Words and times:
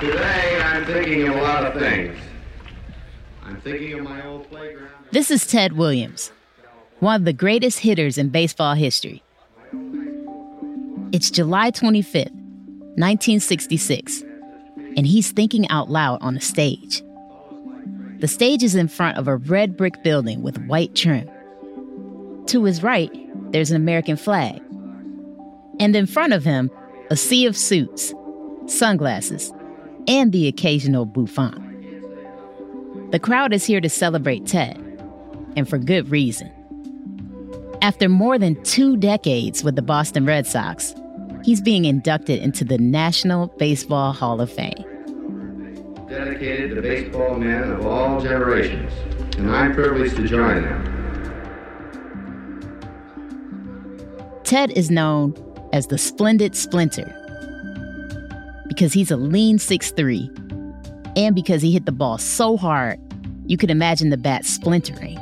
Today, 0.00 0.58
I'm 0.64 0.86
thinking 0.86 1.28
of 1.28 1.36
a 1.36 1.42
lot 1.42 1.66
of 1.66 1.78
things. 1.78 2.18
I'm 3.44 3.60
thinking 3.60 3.92
of 3.92 4.02
my 4.02 4.24
old 4.24 4.48
playground. 4.48 4.88
This 5.10 5.30
is 5.30 5.46
Ted 5.46 5.74
Williams, 5.74 6.32
one 7.00 7.16
of 7.16 7.26
the 7.26 7.34
greatest 7.34 7.80
hitters 7.80 8.16
in 8.16 8.30
baseball 8.30 8.72
history. 8.72 9.22
It's 11.12 11.30
July 11.30 11.70
25th, 11.70 12.32
1966, 12.96 14.22
and 14.96 15.06
he's 15.06 15.32
thinking 15.32 15.68
out 15.68 15.90
loud 15.90 16.22
on 16.22 16.34
a 16.34 16.40
stage. 16.40 17.02
The 18.20 18.28
stage 18.28 18.62
is 18.62 18.74
in 18.74 18.88
front 18.88 19.18
of 19.18 19.28
a 19.28 19.36
red 19.36 19.76
brick 19.76 20.02
building 20.02 20.40
with 20.40 20.64
white 20.64 20.94
trim. 20.94 21.28
To 22.46 22.64
his 22.64 22.82
right, 22.82 23.12
there's 23.52 23.70
an 23.70 23.76
American 23.76 24.16
flag. 24.16 24.62
And 25.78 25.94
in 25.94 26.06
front 26.06 26.32
of 26.32 26.42
him, 26.42 26.70
a 27.10 27.16
sea 27.16 27.44
of 27.44 27.54
suits, 27.54 28.14
sunglasses, 28.66 29.52
and 30.10 30.32
the 30.32 30.48
occasional 30.48 31.06
bouffant. 31.06 31.54
The 33.12 33.20
crowd 33.20 33.52
is 33.52 33.64
here 33.64 33.80
to 33.80 33.88
celebrate 33.88 34.44
Ted, 34.44 34.76
and 35.56 35.68
for 35.68 35.78
good 35.78 36.10
reason. 36.10 36.50
After 37.80 38.08
more 38.08 38.36
than 38.36 38.60
two 38.64 38.96
decades 38.96 39.62
with 39.62 39.76
the 39.76 39.82
Boston 39.82 40.26
Red 40.26 40.48
Sox, 40.48 40.96
he's 41.44 41.60
being 41.60 41.84
inducted 41.84 42.42
into 42.42 42.64
the 42.64 42.76
National 42.76 43.46
Baseball 43.56 44.12
Hall 44.12 44.40
of 44.40 44.50
Fame. 44.50 44.84
Dedicated 46.08 46.74
to 46.74 46.82
baseball 46.82 47.36
men 47.36 47.70
of 47.70 47.86
all 47.86 48.20
generations, 48.20 48.92
and 49.38 49.48
I'm 49.48 49.72
privileged 49.72 50.16
to 50.16 50.26
join 50.26 50.62
them. 50.62 50.96
Ted 54.42 54.72
is 54.72 54.90
known 54.90 55.36
as 55.72 55.86
the 55.86 55.98
Splendid 55.98 56.56
Splinter 56.56 57.19
because 58.70 58.92
he's 58.92 59.10
a 59.10 59.16
lean 59.16 59.58
6'3 59.58 61.16
and 61.16 61.34
because 61.34 61.60
he 61.60 61.72
hit 61.72 61.86
the 61.86 61.92
ball 61.92 62.18
so 62.18 62.56
hard 62.56 63.00
you 63.46 63.56
could 63.56 63.70
imagine 63.70 64.10
the 64.10 64.16
bat 64.16 64.44
splintering. 64.44 65.18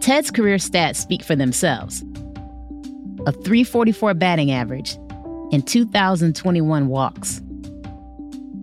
Ted's 0.00 0.32
career 0.32 0.56
stats 0.56 0.96
speak 0.96 1.22
for 1.22 1.36
themselves 1.36 2.02
a 3.26 3.32
344 3.32 4.14
batting 4.14 4.50
average 4.50 4.96
and 5.52 5.64
2,021 5.66 6.88
walks. 6.88 7.40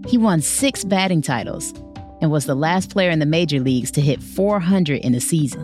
He 0.08 0.18
won 0.18 0.42
six 0.42 0.84
batting 0.84 1.22
titles 1.22 1.74
and 2.20 2.32
was 2.32 2.46
the 2.46 2.56
last 2.56 2.92
player 2.92 3.12
in 3.12 3.20
the 3.20 3.26
major 3.26 3.62
leagues 3.62 3.92
to 3.92 4.02
hit 4.02 4.22
400 4.22 5.06
in 5.06 5.16
a 5.16 5.22
season. 5.22 5.64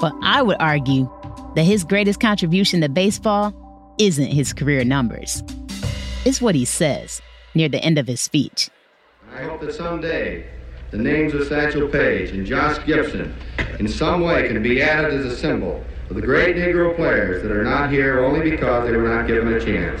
But 0.00 0.12
I 0.22 0.42
would 0.42 0.58
argue 0.60 1.10
that 1.54 1.64
his 1.64 1.82
greatest 1.82 2.20
contribution 2.20 2.82
to 2.82 2.90
baseball 2.90 3.54
isn't 3.98 4.30
his 4.30 4.52
career 4.52 4.84
numbers. 4.84 5.42
It's 6.24 6.40
what 6.40 6.54
he 6.54 6.64
says 6.64 7.20
near 7.54 7.68
the 7.68 7.82
end 7.82 7.98
of 7.98 8.06
his 8.06 8.20
speech. 8.20 8.70
I 9.34 9.42
hope 9.42 9.60
that 9.60 9.74
someday 9.74 10.46
the 10.90 10.98
names 10.98 11.34
of 11.34 11.46
Satchel 11.46 11.88
Paige 11.88 12.30
and 12.30 12.46
Josh 12.46 12.84
Gibson 12.86 13.34
in 13.78 13.88
some 13.88 14.20
way 14.22 14.46
can 14.48 14.62
be 14.62 14.80
added 14.80 15.12
as 15.12 15.26
a 15.26 15.36
symbol 15.36 15.84
of 16.08 16.16
the 16.16 16.22
great 16.22 16.56
Negro 16.56 16.94
players 16.94 17.42
that 17.42 17.50
are 17.50 17.64
not 17.64 17.90
here 17.90 18.24
only 18.24 18.48
because 18.50 18.86
they 18.86 18.96
were 18.96 19.08
not 19.08 19.26
given 19.26 19.52
a 19.52 19.60
chance. 19.60 20.00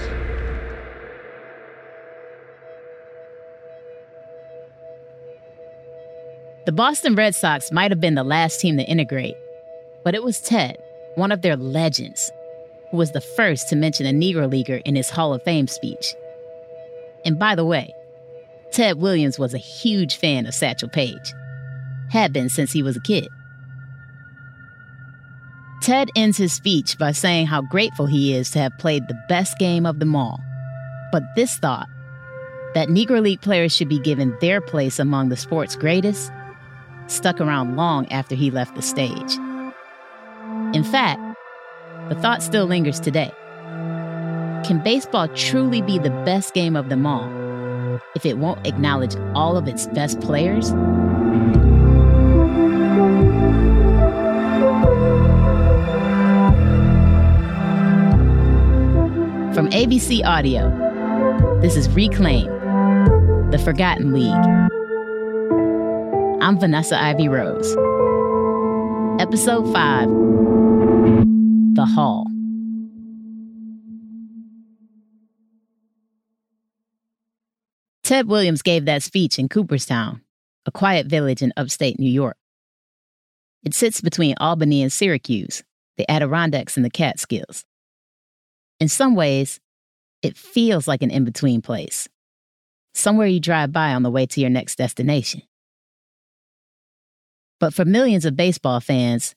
The 6.66 6.72
Boston 6.72 7.14
Red 7.14 7.34
Sox 7.34 7.70
might 7.72 7.90
have 7.90 8.00
been 8.00 8.14
the 8.14 8.24
last 8.24 8.60
team 8.60 8.78
to 8.78 8.84
integrate, 8.84 9.36
but 10.02 10.14
it 10.14 10.22
was 10.22 10.40
Ted, 10.40 10.78
one 11.16 11.30
of 11.30 11.42
their 11.42 11.56
legends, 11.56 12.30
who 12.94 12.98
was 12.98 13.10
the 13.10 13.20
first 13.20 13.68
to 13.68 13.74
mention 13.74 14.06
a 14.06 14.10
Negro 14.10 14.48
Leaguer 14.48 14.76
in 14.84 14.94
his 14.94 15.10
Hall 15.10 15.34
of 15.34 15.42
Fame 15.42 15.66
speech. 15.66 16.14
And 17.24 17.36
by 17.40 17.56
the 17.56 17.64
way, 17.64 17.92
Ted 18.70 18.98
Williams 18.98 19.36
was 19.36 19.52
a 19.52 19.58
huge 19.58 20.14
fan 20.14 20.46
of 20.46 20.54
Satchel 20.54 20.88
Paige, 20.88 21.34
had 22.10 22.32
been 22.32 22.48
since 22.48 22.70
he 22.70 22.84
was 22.84 22.96
a 22.96 23.00
kid. 23.00 23.26
Ted 25.82 26.08
ends 26.14 26.36
his 26.36 26.52
speech 26.52 26.96
by 26.96 27.10
saying 27.10 27.48
how 27.48 27.62
grateful 27.62 28.06
he 28.06 28.32
is 28.32 28.52
to 28.52 28.60
have 28.60 28.78
played 28.78 29.08
the 29.08 29.20
best 29.28 29.58
game 29.58 29.86
of 29.86 29.98
them 29.98 30.14
all. 30.14 30.38
But 31.10 31.24
this 31.34 31.56
thought, 31.56 31.88
that 32.74 32.90
Negro 32.90 33.20
League 33.20 33.40
players 33.40 33.74
should 33.74 33.88
be 33.88 33.98
given 33.98 34.36
their 34.40 34.60
place 34.60 35.00
among 35.00 35.30
the 35.30 35.36
sport's 35.36 35.74
greatest, 35.74 36.30
stuck 37.08 37.40
around 37.40 37.74
long 37.74 38.06
after 38.12 38.36
he 38.36 38.52
left 38.52 38.76
the 38.76 38.82
stage. 38.82 39.34
In 40.76 40.84
fact, 40.84 41.23
the 42.08 42.14
thought 42.16 42.42
still 42.42 42.66
lingers 42.66 43.00
today. 43.00 43.32
Can 44.64 44.80
baseball 44.82 45.28
truly 45.28 45.82
be 45.82 45.98
the 45.98 46.10
best 46.24 46.54
game 46.54 46.76
of 46.76 46.88
them 46.88 47.06
all 47.06 47.30
if 48.14 48.26
it 48.26 48.38
won't 48.38 48.66
acknowledge 48.66 49.16
all 49.34 49.56
of 49.56 49.68
its 49.68 49.86
best 49.88 50.20
players? 50.20 50.70
From 59.54 59.70
ABC 59.70 60.24
Audio, 60.24 60.68
this 61.60 61.76
is 61.76 61.88
Reclaim, 61.90 62.46
The 63.50 63.58
Forgotten 63.58 64.12
League. 64.12 64.32
I'm 66.42 66.58
Vanessa 66.58 67.00
Ivy 67.00 67.28
Rose. 67.28 67.76
Episode 69.20 69.72
5 69.72 70.53
The 71.84 71.90
Hall. 71.90 72.26
Ted 78.02 78.26
Williams 78.26 78.62
gave 78.62 78.86
that 78.86 79.02
speech 79.02 79.38
in 79.38 79.50
Cooperstown, 79.50 80.22
a 80.64 80.70
quiet 80.70 81.08
village 81.08 81.42
in 81.42 81.52
upstate 81.58 82.00
New 82.00 82.10
York. 82.10 82.38
It 83.64 83.74
sits 83.74 84.00
between 84.00 84.34
Albany 84.40 84.80
and 84.80 84.90
Syracuse, 84.90 85.62
the 85.98 86.10
Adirondacks 86.10 86.78
and 86.78 86.86
the 86.86 86.90
Catskills. 86.90 87.66
In 88.80 88.88
some 88.88 89.14
ways, 89.14 89.60
it 90.22 90.38
feels 90.38 90.88
like 90.88 91.02
an 91.02 91.10
in 91.10 91.26
between 91.26 91.60
place, 91.60 92.08
somewhere 92.94 93.26
you 93.26 93.40
drive 93.40 93.72
by 93.72 93.92
on 93.92 94.02
the 94.02 94.10
way 94.10 94.24
to 94.24 94.40
your 94.40 94.48
next 94.48 94.76
destination. 94.76 95.42
But 97.60 97.74
for 97.74 97.84
millions 97.84 98.24
of 98.24 98.36
baseball 98.36 98.80
fans, 98.80 99.34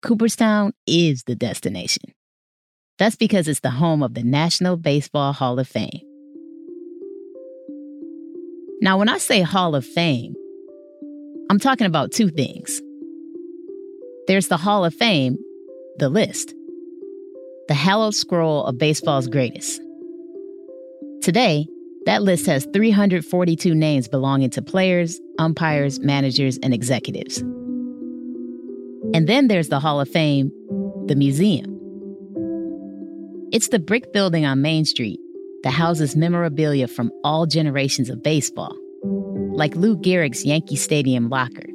Cooperstown 0.00 0.72
is 0.86 1.24
the 1.24 1.34
destination. 1.34 2.14
That's 2.98 3.16
because 3.16 3.48
it's 3.48 3.60
the 3.60 3.70
home 3.70 4.02
of 4.02 4.14
the 4.14 4.22
National 4.22 4.76
Baseball 4.76 5.32
Hall 5.32 5.58
of 5.58 5.66
Fame. 5.66 6.02
Now, 8.80 8.96
when 8.98 9.08
I 9.08 9.18
say 9.18 9.40
Hall 9.40 9.74
of 9.74 9.84
Fame, 9.84 10.36
I'm 11.50 11.58
talking 11.58 11.86
about 11.86 12.12
two 12.12 12.28
things. 12.28 12.80
There's 14.28 14.46
the 14.46 14.56
Hall 14.56 14.84
of 14.84 14.94
Fame, 14.94 15.36
the 15.98 16.08
list, 16.08 16.54
the 17.66 17.74
hallowed 17.74 18.14
scroll 18.14 18.66
of 18.66 18.78
baseball's 18.78 19.26
greatest. 19.26 19.80
Today, 21.22 21.66
that 22.06 22.22
list 22.22 22.46
has 22.46 22.66
342 22.72 23.74
names 23.74 24.06
belonging 24.06 24.50
to 24.50 24.62
players, 24.62 25.18
umpires, 25.40 25.98
managers, 25.98 26.56
and 26.62 26.72
executives. 26.72 27.42
And 29.14 29.26
then 29.26 29.48
there's 29.48 29.68
the 29.68 29.80
Hall 29.80 30.00
of 30.00 30.08
Fame, 30.08 30.52
the 31.06 31.16
museum. 31.16 31.74
It's 33.52 33.68
the 33.68 33.78
brick 33.78 34.12
building 34.12 34.44
on 34.44 34.60
Main 34.60 34.84
Street 34.84 35.18
that 35.62 35.70
houses 35.70 36.14
memorabilia 36.14 36.86
from 36.86 37.10
all 37.24 37.46
generations 37.46 38.10
of 38.10 38.22
baseball, 38.22 38.76
like 39.52 39.74
Lou 39.74 39.96
Gehrig's 39.96 40.44
Yankee 40.44 40.76
Stadium 40.76 41.30
locker, 41.30 41.66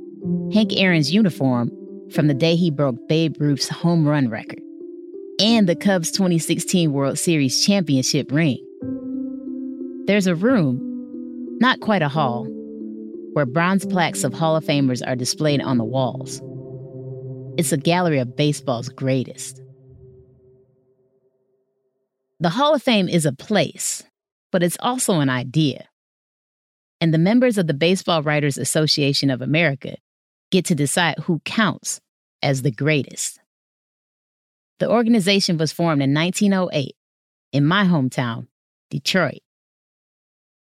Hank 0.53 0.73
Aaron's 0.77 1.11
uniform 1.11 1.71
from 2.11 2.27
the 2.27 2.33
day 2.33 2.55
he 2.55 2.69
broke 2.69 2.95
Babe 3.09 3.35
Ruth's 3.39 3.67
home 3.67 4.07
run 4.07 4.29
record, 4.29 4.61
and 5.41 5.67
the 5.67 5.75
Cubs' 5.75 6.11
2016 6.11 6.93
World 6.93 7.17
Series 7.17 7.65
championship 7.65 8.31
ring. 8.31 8.63
There's 10.05 10.27
a 10.27 10.35
room, 10.35 10.79
not 11.59 11.79
quite 11.79 12.03
a 12.03 12.09
hall, 12.09 12.45
where 13.33 13.47
bronze 13.47 13.85
plaques 13.85 14.23
of 14.23 14.33
Hall 14.33 14.55
of 14.55 14.63
Famers 14.63 15.01
are 15.05 15.15
displayed 15.15 15.61
on 15.61 15.77
the 15.79 15.83
walls. 15.83 16.39
It's 17.55 17.71
a 17.71 17.77
gallery 17.77 18.17
of 18.17 18.35
baseball's 18.35 18.89
greatest. 18.89 19.61
The 22.39 22.49
Hall 22.49 22.73
of 22.73 22.81
Fame 22.81 23.07
is 23.07 23.27
a 23.27 23.31
place, 23.31 24.01
but 24.51 24.63
it's 24.63 24.77
also 24.79 25.19
an 25.19 25.29
idea. 25.29 25.87
And 26.99 27.13
the 27.13 27.19
members 27.19 27.59
of 27.59 27.67
the 27.67 27.75
Baseball 27.75 28.23
Writers 28.23 28.57
Association 28.57 29.29
of 29.29 29.43
America 29.43 29.97
get 30.51 30.65
to 30.65 30.75
decide 30.75 31.19
who 31.19 31.41
counts 31.45 32.01
as 32.41 32.63
the 32.63 32.71
greatest. 32.71 33.39
The 34.79 34.89
organization 34.89 35.57
was 35.57 35.71
formed 35.71 36.01
in 36.01 36.11
1908 36.11 36.95
in 37.51 37.65
my 37.65 37.85
hometown, 37.85 38.47
Detroit. 38.89 39.41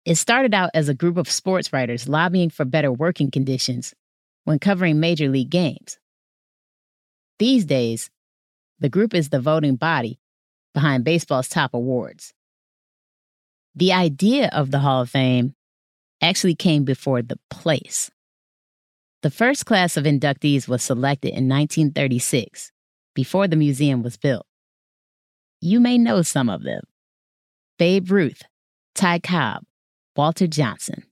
It 0.04 0.16
started 0.16 0.52
out 0.52 0.68
as 0.74 0.90
a 0.90 0.94
group 0.94 1.16
of 1.16 1.30
sports 1.30 1.72
writers 1.72 2.10
lobbying 2.10 2.50
for 2.50 2.66
better 2.66 2.92
working 2.92 3.30
conditions 3.30 3.94
when 4.44 4.58
covering 4.58 5.00
major 5.00 5.30
league 5.30 5.48
games. 5.48 5.98
These 7.38 7.64
days, 7.64 8.10
the 8.78 8.88
group 8.88 9.14
is 9.14 9.28
the 9.28 9.40
voting 9.40 9.76
body 9.76 10.20
behind 10.72 11.04
baseball's 11.04 11.48
top 11.48 11.74
awards. 11.74 12.32
The 13.74 13.92
idea 13.92 14.50
of 14.52 14.70
the 14.70 14.80
Hall 14.80 15.02
of 15.02 15.10
Fame 15.10 15.54
actually 16.20 16.54
came 16.54 16.84
before 16.84 17.22
the 17.22 17.38
place. 17.50 18.10
The 19.22 19.30
first 19.30 19.66
class 19.66 19.96
of 19.96 20.04
inductees 20.04 20.68
was 20.68 20.82
selected 20.82 21.28
in 21.28 21.48
1936, 21.48 22.72
before 23.14 23.48
the 23.48 23.56
museum 23.56 24.02
was 24.02 24.16
built. 24.16 24.46
You 25.60 25.80
may 25.80 25.98
know 25.98 26.22
some 26.22 26.48
of 26.48 26.62
them 26.62 26.82
Babe 27.78 28.10
Ruth, 28.10 28.42
Ty 28.94 29.20
Cobb, 29.20 29.64
Walter 30.16 30.46
Johnson. 30.46 31.04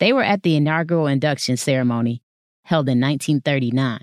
They 0.00 0.12
were 0.12 0.24
at 0.24 0.42
the 0.42 0.56
inaugural 0.56 1.06
induction 1.06 1.56
ceremony 1.56 2.22
held 2.64 2.88
in 2.88 3.00
1939. 3.00 4.00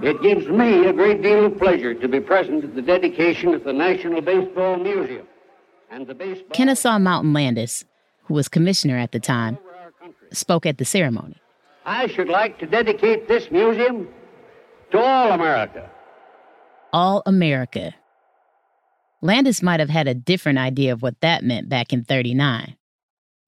It 0.00 0.22
gives 0.22 0.46
me 0.48 0.86
a 0.86 0.92
great 0.92 1.22
deal 1.22 1.46
of 1.46 1.58
pleasure 1.58 1.94
to 1.94 2.08
be 2.08 2.20
present 2.20 2.64
at 2.64 2.74
the 2.74 2.82
dedication 2.82 3.54
of 3.54 3.64
the 3.64 3.72
National 3.72 4.20
Baseball 4.20 4.76
Museum 4.76 5.26
and 5.90 6.06
the 6.06 6.14
baseball. 6.14 6.50
Kennesaw 6.52 6.98
Mountain 6.98 7.32
Landis, 7.32 7.84
who 8.24 8.34
was 8.34 8.48
commissioner 8.48 8.98
at 8.98 9.12
the 9.12 9.20
time, 9.20 9.58
spoke 10.32 10.66
at 10.66 10.78
the 10.78 10.84
ceremony. 10.84 11.36
I 11.84 12.06
should 12.06 12.28
like 12.28 12.58
to 12.60 12.66
dedicate 12.66 13.28
this 13.28 13.50
museum 13.50 14.08
to 14.92 14.98
all 14.98 15.32
America. 15.32 15.90
All 16.92 17.22
America. 17.26 17.94
Landis 19.20 19.62
might 19.62 19.80
have 19.80 19.90
had 19.90 20.08
a 20.08 20.14
different 20.14 20.58
idea 20.58 20.92
of 20.92 21.02
what 21.02 21.20
that 21.20 21.44
meant 21.44 21.68
back 21.68 21.92
in 21.92 22.04
39, 22.04 22.76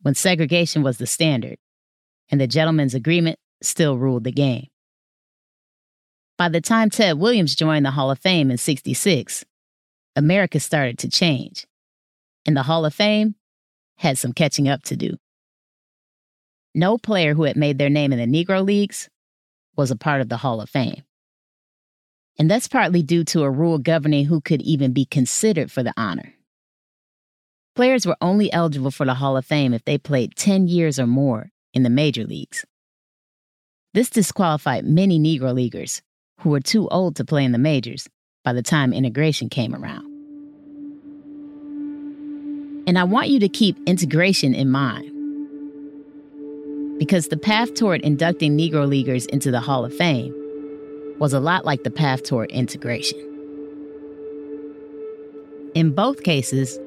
when 0.03 0.15
segregation 0.15 0.83
was 0.83 0.99
the 0.99 1.07
standard, 1.07 1.59
and 2.31 2.41
the 2.41 2.47
gentleman's 2.47 2.95
agreement 2.95 3.39
still 3.63 3.99
ruled 3.99 4.25
the 4.25 4.33
game. 4.33 4.69
By 6.37 6.49
the 6.49 6.61
time 6.61 6.91
Ted 6.91 7.19
Williams 7.19 7.55
joined 7.55 7.87
the 7.87 7.93
Hall 7.93 8.11
of 8.11 8.19
Fame 8.19 8.51
in 8.51 8.59
66, 8.59 9.45
America 10.17 10.59
started 10.59 10.99
to 10.99 11.09
change, 11.09 11.67
and 12.45 12.57
the 12.57 12.65
Hall 12.65 12.85
of 12.85 12.93
Fame 12.93 13.37
had 13.99 14.19
some 14.19 14.33
catching 14.33 14.69
up 14.69 14.83
to 14.85 14.97
do. 14.97 15.17
No 16.75 16.99
player 16.99 17.35
who 17.35 17.45
had 17.45 17.57
made 17.57 17.79
their 17.79 17.89
name 17.89 18.13
in 18.13 18.19
the 18.19 18.45
Negro 18.45 18.65
Leagues 18.65 19.09
was 19.77 19.93
a 19.93 19.97
part 19.97 20.21
of 20.21 20.29
the 20.29 20.39
Hall 20.39 20.61
of 20.61 20.69
Fame. 20.69 21.05
And 22.37 22.51
that's 22.51 22.67
partly 22.67 23.03
due 23.03 23.23
to 23.25 23.45
a 23.45 23.51
rule 23.51 23.79
governing 23.79 24.25
who 24.25 24.41
could 24.41 24.61
even 24.63 24.93
be 24.93 25.05
considered 25.05 25.71
for 25.71 25.85
the 25.85 25.95
honor. 25.97 26.35
Players 27.77 28.07
were 28.07 28.17
only 28.21 28.53
eligible 28.53 28.91
for 28.91 29.07
the 29.07 29.15
Hall 29.15 29.37
of 29.37 29.47
Fame 29.47 29.73
if 29.73 29.85
they 29.85 29.99
played 29.99 30.35
10 30.35 30.67
years 30.67 30.99
or 30.99 31.07
more 31.07 31.51
in 31.73 31.85
the 31.85 31.91
major 31.91 32.25
leagues. 32.25 32.65
This 33.95 34.11
disqualified 34.11 34.85
many 34.85 35.21
Negro 35.21 35.55
Leaguers 35.55 36.03
who 36.41 36.51
were 36.51 36.61
too 36.61 36.89
old 36.89 37.17
to 37.17 37.25
play 37.25 37.45
in 37.45 37.53
the 37.53 37.59
majors 37.59 38.09
by 38.45 38.53
the 38.53 38.63
time 38.63 38.93
integration 38.93 39.49
came 39.49 39.75
around. 39.75 40.05
And 42.87 42.99
I 42.99 43.05
want 43.05 43.29
you 43.29 43.41
to 43.41 43.49
keep 43.49 43.79
integration 43.87 44.55
in 44.55 44.71
mind. 44.71 45.11
Because 46.99 47.29
the 47.29 47.37
path 47.37 47.75
toward 47.75 48.03
inducting 48.03 48.57
Negro 48.57 48.87
Leaguers 48.87 49.27
into 49.27 49.51
the 49.51 49.61
Hall 49.61 49.85
of 49.85 49.97
Fame 49.97 50.35
was 51.19 51.33
a 51.33 51.41
lot 51.41 51.65
like 51.65 51.83
the 51.83 51.91
path 51.91 52.23
toward 52.23 52.51
integration. 52.51 53.19
In 55.75 55.95
both 55.95 56.23
cases, 56.23 56.79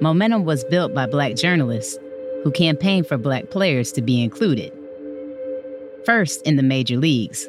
momentum 0.00 0.44
was 0.44 0.62
built 0.64 0.94
by 0.94 1.06
black 1.06 1.34
journalists 1.34 1.98
who 2.44 2.50
campaigned 2.52 3.06
for 3.06 3.18
black 3.18 3.50
players 3.50 3.92
to 3.92 4.02
be 4.02 4.22
included. 4.22 4.72
First 6.04 6.42
in 6.46 6.56
the 6.56 6.62
major 6.62 6.96
leagues, 6.96 7.48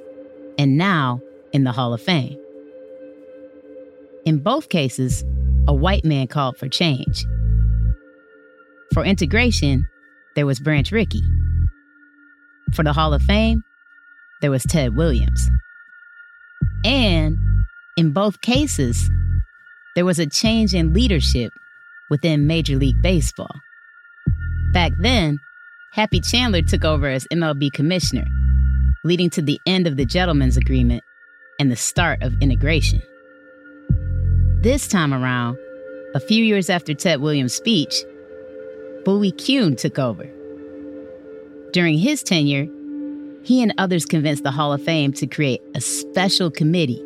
and 0.58 0.78
now 0.78 1.22
in 1.54 1.64
the 1.64 1.72
Hall 1.72 1.94
of 1.94 2.02
Fame. 2.02 2.38
In 4.26 4.40
both 4.40 4.70
cases, 4.70 5.24
a 5.68 5.74
white 5.74 6.06
man 6.06 6.28
called 6.28 6.58
for 6.58 6.68
change. 6.68 7.26
For 8.94 9.04
integration, 9.04 9.88
there 10.36 10.46
was 10.46 10.60
Branch 10.60 10.92
Rickey. 10.92 11.24
For 12.74 12.84
the 12.84 12.94
Hall 12.94 13.14
of 13.14 13.22
Fame, 13.22 13.64
there 14.42 14.52
was 14.52 14.64
Ted 14.64 14.96
Williams. 14.96 15.50
And 16.84 17.38
in 17.98 18.12
both 18.12 18.42
cases, 18.42 19.10
there 19.96 20.06
was 20.06 20.20
a 20.20 20.26
change 20.26 20.74
in 20.74 20.94
leadership 20.94 21.54
within 22.10 22.48
Major 22.48 22.76
League 22.76 23.02
Baseball. 23.02 23.54
Back 24.74 24.94
then, 25.00 25.40
Happy 25.94 26.22
Chandler 26.22 26.62
took 26.62 26.86
over 26.86 27.08
as 27.08 27.28
MLB 27.34 27.74
commissioner, 27.74 28.26
leading 29.04 29.30
to 29.32 29.42
the 29.42 29.60
end 29.66 29.88
of 29.88 29.98
the 29.98 30.06
Gentlemen's 30.06 30.56
Agreement 30.56 31.04
and 31.62 31.72
the 31.72 31.76
start 31.76 32.24
of 32.24 32.34
integration. 32.42 33.04
This 34.62 34.88
time 34.88 35.14
around, 35.14 35.60
a 36.16 36.20
few 36.20 36.44
years 36.44 36.72
after 36.72 36.96
Ted 36.96 37.22
Williams' 37.22 37.54
speech, 37.54 38.04
Bowie 39.06 39.32
Kuhn 39.32 39.76
took 39.76 40.00
over. 40.00 40.28
During 41.72 42.00
his 42.00 42.24
tenure, 42.24 42.68
he 43.44 43.62
and 43.62 43.76
others 43.78 44.08
convinced 44.08 44.42
the 44.42 44.50
Hall 44.50 44.74
of 44.74 44.84
Fame 44.84 45.14
to 45.14 45.28
create 45.28 45.62
a 45.76 45.82
special 45.82 46.50
committee 46.50 47.04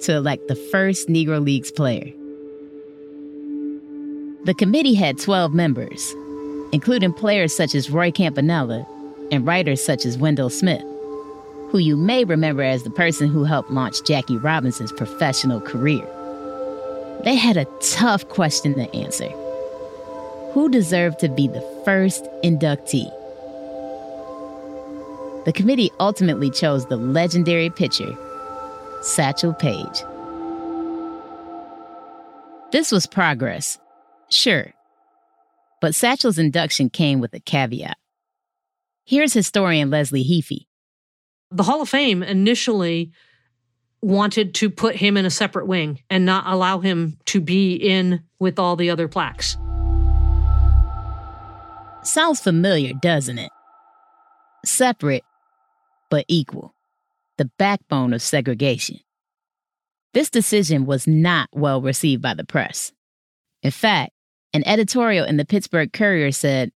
to 0.00 0.14
elect 0.14 0.48
the 0.48 0.56
first 0.56 1.08
Negro 1.08 1.44
Leagues 1.44 1.70
player. 1.70 2.10
The 4.46 4.54
committee 4.54 4.94
had 4.94 5.18
12 5.18 5.52
members, 5.52 6.14
including 6.72 7.12
players 7.12 7.54
such 7.54 7.74
as 7.74 7.90
Roy 7.90 8.10
Campanella 8.10 8.86
and 9.30 9.46
writers 9.46 9.84
such 9.84 10.06
as 10.06 10.16
Wendell 10.16 10.48
Smith, 10.48 10.82
who 11.70 11.78
you 11.78 11.96
may 11.96 12.24
remember 12.24 12.62
as 12.62 12.82
the 12.82 12.90
person 12.90 13.28
who 13.28 13.44
helped 13.44 13.70
launch 13.70 14.02
Jackie 14.02 14.36
Robinson's 14.36 14.90
professional 14.92 15.60
career. 15.60 16.04
They 17.22 17.36
had 17.36 17.56
a 17.56 17.66
tough 17.80 18.28
question 18.28 18.74
to 18.74 18.92
answer. 18.94 19.28
Who 20.52 20.68
deserved 20.68 21.20
to 21.20 21.28
be 21.28 21.46
the 21.46 21.60
first 21.84 22.24
inductee? 22.42 23.08
The 25.44 25.52
committee 25.52 25.90
ultimately 26.00 26.50
chose 26.50 26.86
the 26.86 26.96
legendary 26.96 27.70
pitcher, 27.70 28.16
Satchel 29.02 29.54
Paige. 29.54 30.02
This 32.72 32.90
was 32.90 33.06
progress, 33.06 33.78
sure, 34.28 34.72
but 35.80 35.94
Satchel's 35.94 36.38
induction 36.38 36.90
came 36.90 37.20
with 37.20 37.32
a 37.32 37.40
caveat. 37.40 37.96
Here's 39.04 39.32
historian 39.32 39.90
Leslie 39.90 40.24
Heaphy. 40.24 40.66
The 41.52 41.64
Hall 41.64 41.82
of 41.82 41.88
Fame 41.88 42.22
initially 42.22 43.10
wanted 44.00 44.54
to 44.54 44.70
put 44.70 44.94
him 44.94 45.16
in 45.16 45.26
a 45.26 45.30
separate 45.30 45.66
wing 45.66 46.00
and 46.08 46.24
not 46.24 46.46
allow 46.46 46.78
him 46.78 47.18
to 47.26 47.40
be 47.40 47.74
in 47.74 48.22
with 48.38 48.58
all 48.58 48.76
the 48.76 48.90
other 48.90 49.08
plaques. 49.08 49.56
Sounds 52.02 52.40
familiar, 52.40 52.92
doesn't 52.94 53.38
it? 53.38 53.50
Separate 54.64 55.24
but 56.08 56.24
equal, 56.28 56.74
the 57.36 57.50
backbone 57.58 58.12
of 58.12 58.22
segregation. 58.22 59.00
This 60.14 60.30
decision 60.30 60.86
was 60.86 61.06
not 61.06 61.48
well 61.52 61.82
received 61.82 62.22
by 62.22 62.34
the 62.34 62.44
press. 62.44 62.92
In 63.62 63.70
fact, 63.70 64.12
an 64.54 64.62
editorial 64.66 65.26
in 65.26 65.36
the 65.36 65.44
Pittsburgh 65.44 65.92
Courier 65.92 66.30
said 66.30 66.70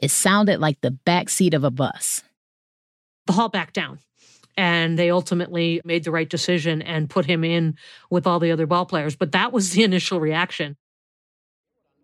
it 0.00 0.10
sounded 0.10 0.60
like 0.60 0.80
the 0.80 0.96
backseat 1.04 1.54
of 1.54 1.64
a 1.64 1.70
bus. 1.70 2.22
The 3.26 3.34
hall 3.34 3.48
backed 3.48 3.74
down, 3.74 3.98
and 4.56 4.98
they 4.98 5.10
ultimately 5.10 5.80
made 5.84 6.04
the 6.04 6.10
right 6.10 6.28
decision 6.28 6.82
and 6.82 7.08
put 7.08 7.26
him 7.26 7.44
in 7.44 7.76
with 8.10 8.26
all 8.26 8.38
the 8.38 8.52
other 8.52 8.66
ball 8.66 8.86
players. 8.86 9.16
But 9.16 9.32
that 9.32 9.52
was 9.52 9.72
the 9.72 9.82
initial 9.84 10.20
reaction. 10.20 10.76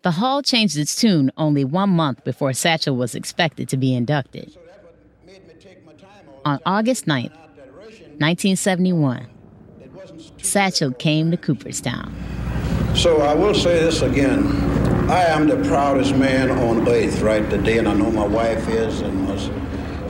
The 0.02 0.12
hall 0.12 0.43
changed 0.43 0.78
its 0.78 0.95
tune 0.95 1.33
only 1.37 1.64
one 1.64 1.90
month 1.90 2.25
before 2.25 2.52
Satchel 2.52 2.97
was 2.97 3.14
expected 3.14 3.69
to 3.71 3.76
be 3.76 3.95
inducted. 3.95 4.57
On 6.45 6.61
August 6.64 7.07
9th, 7.07 7.37
1971, 8.21 9.26
Satchel 10.38 10.93
came 10.93 11.31
to 11.33 11.37
Cooperstown. 11.37 12.14
So 12.95 13.21
I 13.21 13.35
will 13.35 13.55
say 13.55 13.81
this 13.81 14.02
again. 14.02 14.47
I 15.11 15.25
am 15.25 15.49
the 15.49 15.57
proudest 15.69 16.14
man 16.17 16.50
on 16.50 16.88
earth 16.88 17.21
right 17.21 17.49
today, 17.49 17.78
and 17.78 17.88
I 17.88 17.95
know 17.95 18.11
my 18.11 18.26
wife 18.26 18.69
is, 18.69 19.00
and 19.00 19.23
my 19.23 19.37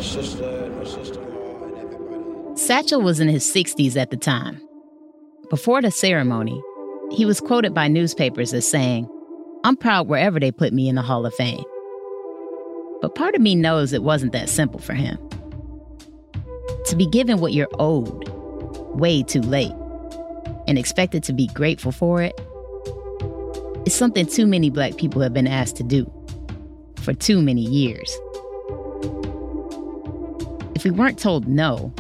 sister, 0.01 0.68
Satchel 2.59 3.01
was 3.01 3.21
in 3.21 3.29
his 3.29 3.45
60s 3.45 3.97
at 3.97 4.11
the 4.11 4.17
time. 4.17 4.61
Before 5.49 5.81
the 5.81 5.93
ceremony, 5.93 6.61
he 7.13 7.25
was 7.25 7.41
quoted 7.41 7.73
by 7.73 7.87
newspapers 7.87 8.53
as 8.53 8.69
saying, 8.69 9.09
I'm 9.63 9.77
proud 9.77 10.09
wherever 10.09 10.41
they 10.41 10.51
put 10.51 10.73
me 10.73 10.89
in 10.89 10.97
the 10.97 11.03
Hall 11.03 11.25
of 11.25 11.33
Fame. 11.35 11.63
But 13.01 13.15
part 13.15 13.37
of 13.37 13.41
me 13.41 13.55
knows 13.55 13.93
it 13.93 14.03
wasn't 14.03 14.33
that 14.33 14.49
simple 14.49 14.81
for 14.81 14.95
him. 14.95 15.19
To 16.87 16.97
be 16.97 17.07
given 17.07 17.39
what 17.39 17.53
you're 17.53 17.69
owed 17.79 18.29
way 18.99 19.23
too 19.23 19.41
late 19.41 19.73
and 20.67 20.77
expected 20.77 21.23
to 21.25 21.33
be 21.33 21.47
grateful 21.47 21.93
for 21.93 22.23
it 22.23 22.39
is 23.87 23.95
something 23.95 24.27
too 24.27 24.49
many 24.49 24.69
black 24.69 24.97
people 24.97 25.23
have 25.23 25.33
been 25.33 25.47
asked 25.47 25.77
to 25.77 25.85
do 25.85 26.13
for 26.97 27.15
too 27.15 27.41
many 27.41 27.63
years. 27.63 28.11
If 30.75 30.83
we 30.83 30.91
weren't 30.91 31.21
told 31.21 31.47
no, 31.47 31.95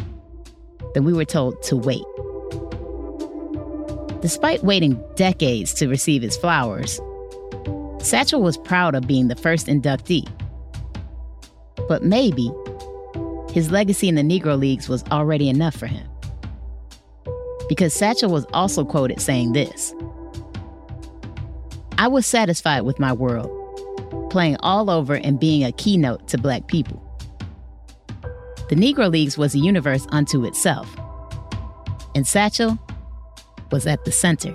then 0.98 1.04
we 1.04 1.12
were 1.12 1.24
told 1.24 1.62
to 1.62 1.76
wait. 1.76 2.02
Despite 4.20 4.64
waiting 4.64 5.00
decades 5.14 5.72
to 5.74 5.86
receive 5.86 6.22
his 6.22 6.36
flowers, 6.36 7.00
Satchel 8.00 8.42
was 8.42 8.58
proud 8.58 8.96
of 8.96 9.06
being 9.06 9.28
the 9.28 9.36
first 9.36 9.68
inductee. 9.68 10.28
But 11.86 12.02
maybe 12.02 12.50
his 13.52 13.70
legacy 13.70 14.08
in 14.08 14.16
the 14.16 14.22
Negro 14.22 14.58
Leagues 14.58 14.88
was 14.88 15.04
already 15.12 15.48
enough 15.48 15.76
for 15.76 15.86
him. 15.86 16.04
Because 17.68 17.94
Satchel 17.94 18.32
was 18.32 18.44
also 18.52 18.84
quoted 18.84 19.20
saying 19.20 19.52
this 19.52 19.94
I 21.96 22.08
was 22.08 22.26
satisfied 22.26 22.80
with 22.80 22.98
my 22.98 23.12
world, 23.12 23.52
playing 24.30 24.56
all 24.64 24.90
over 24.90 25.14
and 25.14 25.38
being 25.38 25.62
a 25.62 25.70
keynote 25.70 26.26
to 26.26 26.38
Black 26.38 26.66
people. 26.66 27.07
The 28.68 28.76
Negro 28.76 29.10
Leagues 29.10 29.38
was 29.38 29.54
a 29.54 29.58
universe 29.58 30.06
unto 30.10 30.44
itself, 30.44 30.94
and 32.14 32.26
Satchel 32.26 32.78
was 33.72 33.86
at 33.86 34.04
the 34.04 34.12
center. 34.12 34.54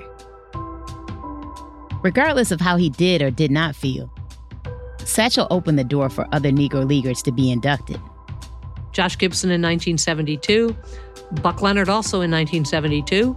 Regardless 2.03 2.51
of 2.51 2.61
how 2.61 2.77
he 2.77 2.91
did 2.91 3.23
or 3.23 3.31
did 3.31 3.49
not 3.49 3.75
feel, 3.75 4.13
Satchel 5.03 5.47
opened 5.49 5.79
the 5.79 5.83
door 5.83 6.09
for 6.09 6.27
other 6.31 6.51
Negro 6.51 6.87
Leaguers 6.87 7.23
to 7.23 7.31
be 7.31 7.49
inducted. 7.49 7.99
Josh 8.91 9.17
Gibson 9.17 9.49
in 9.49 9.63
1972, 9.63 10.77
Buck 11.41 11.63
Leonard 11.63 11.89
also 11.89 12.17
in 12.21 12.29
1972, 12.29 13.35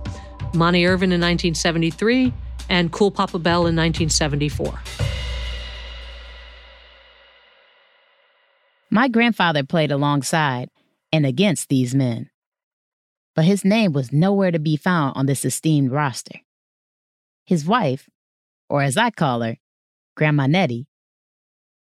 Monte 0.52 0.86
Irvin 0.86 1.10
in 1.10 1.22
1973, 1.22 2.34
and 2.68 2.92
Cool 2.92 3.10
Papa 3.10 3.38
Bell 3.38 3.66
in 3.66 3.74
1974. 3.76 4.78
My 8.96 9.08
grandfather 9.08 9.62
played 9.62 9.92
alongside 9.92 10.70
and 11.12 11.26
against 11.26 11.68
these 11.68 11.94
men, 11.94 12.30
but 13.34 13.44
his 13.44 13.62
name 13.62 13.92
was 13.92 14.10
nowhere 14.10 14.50
to 14.50 14.58
be 14.58 14.78
found 14.78 15.18
on 15.18 15.26
this 15.26 15.44
esteemed 15.44 15.92
roster. 15.92 16.40
His 17.44 17.66
wife, 17.66 18.08
or 18.70 18.80
as 18.80 18.96
I 18.96 19.10
call 19.10 19.42
her, 19.42 19.58
Grandma 20.16 20.46
Nettie, 20.46 20.86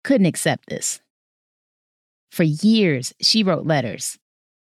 couldn't 0.04 0.26
accept 0.26 0.68
this. 0.68 1.00
For 2.30 2.42
years, 2.42 3.14
she 3.22 3.42
wrote 3.42 3.64
letters, 3.64 4.18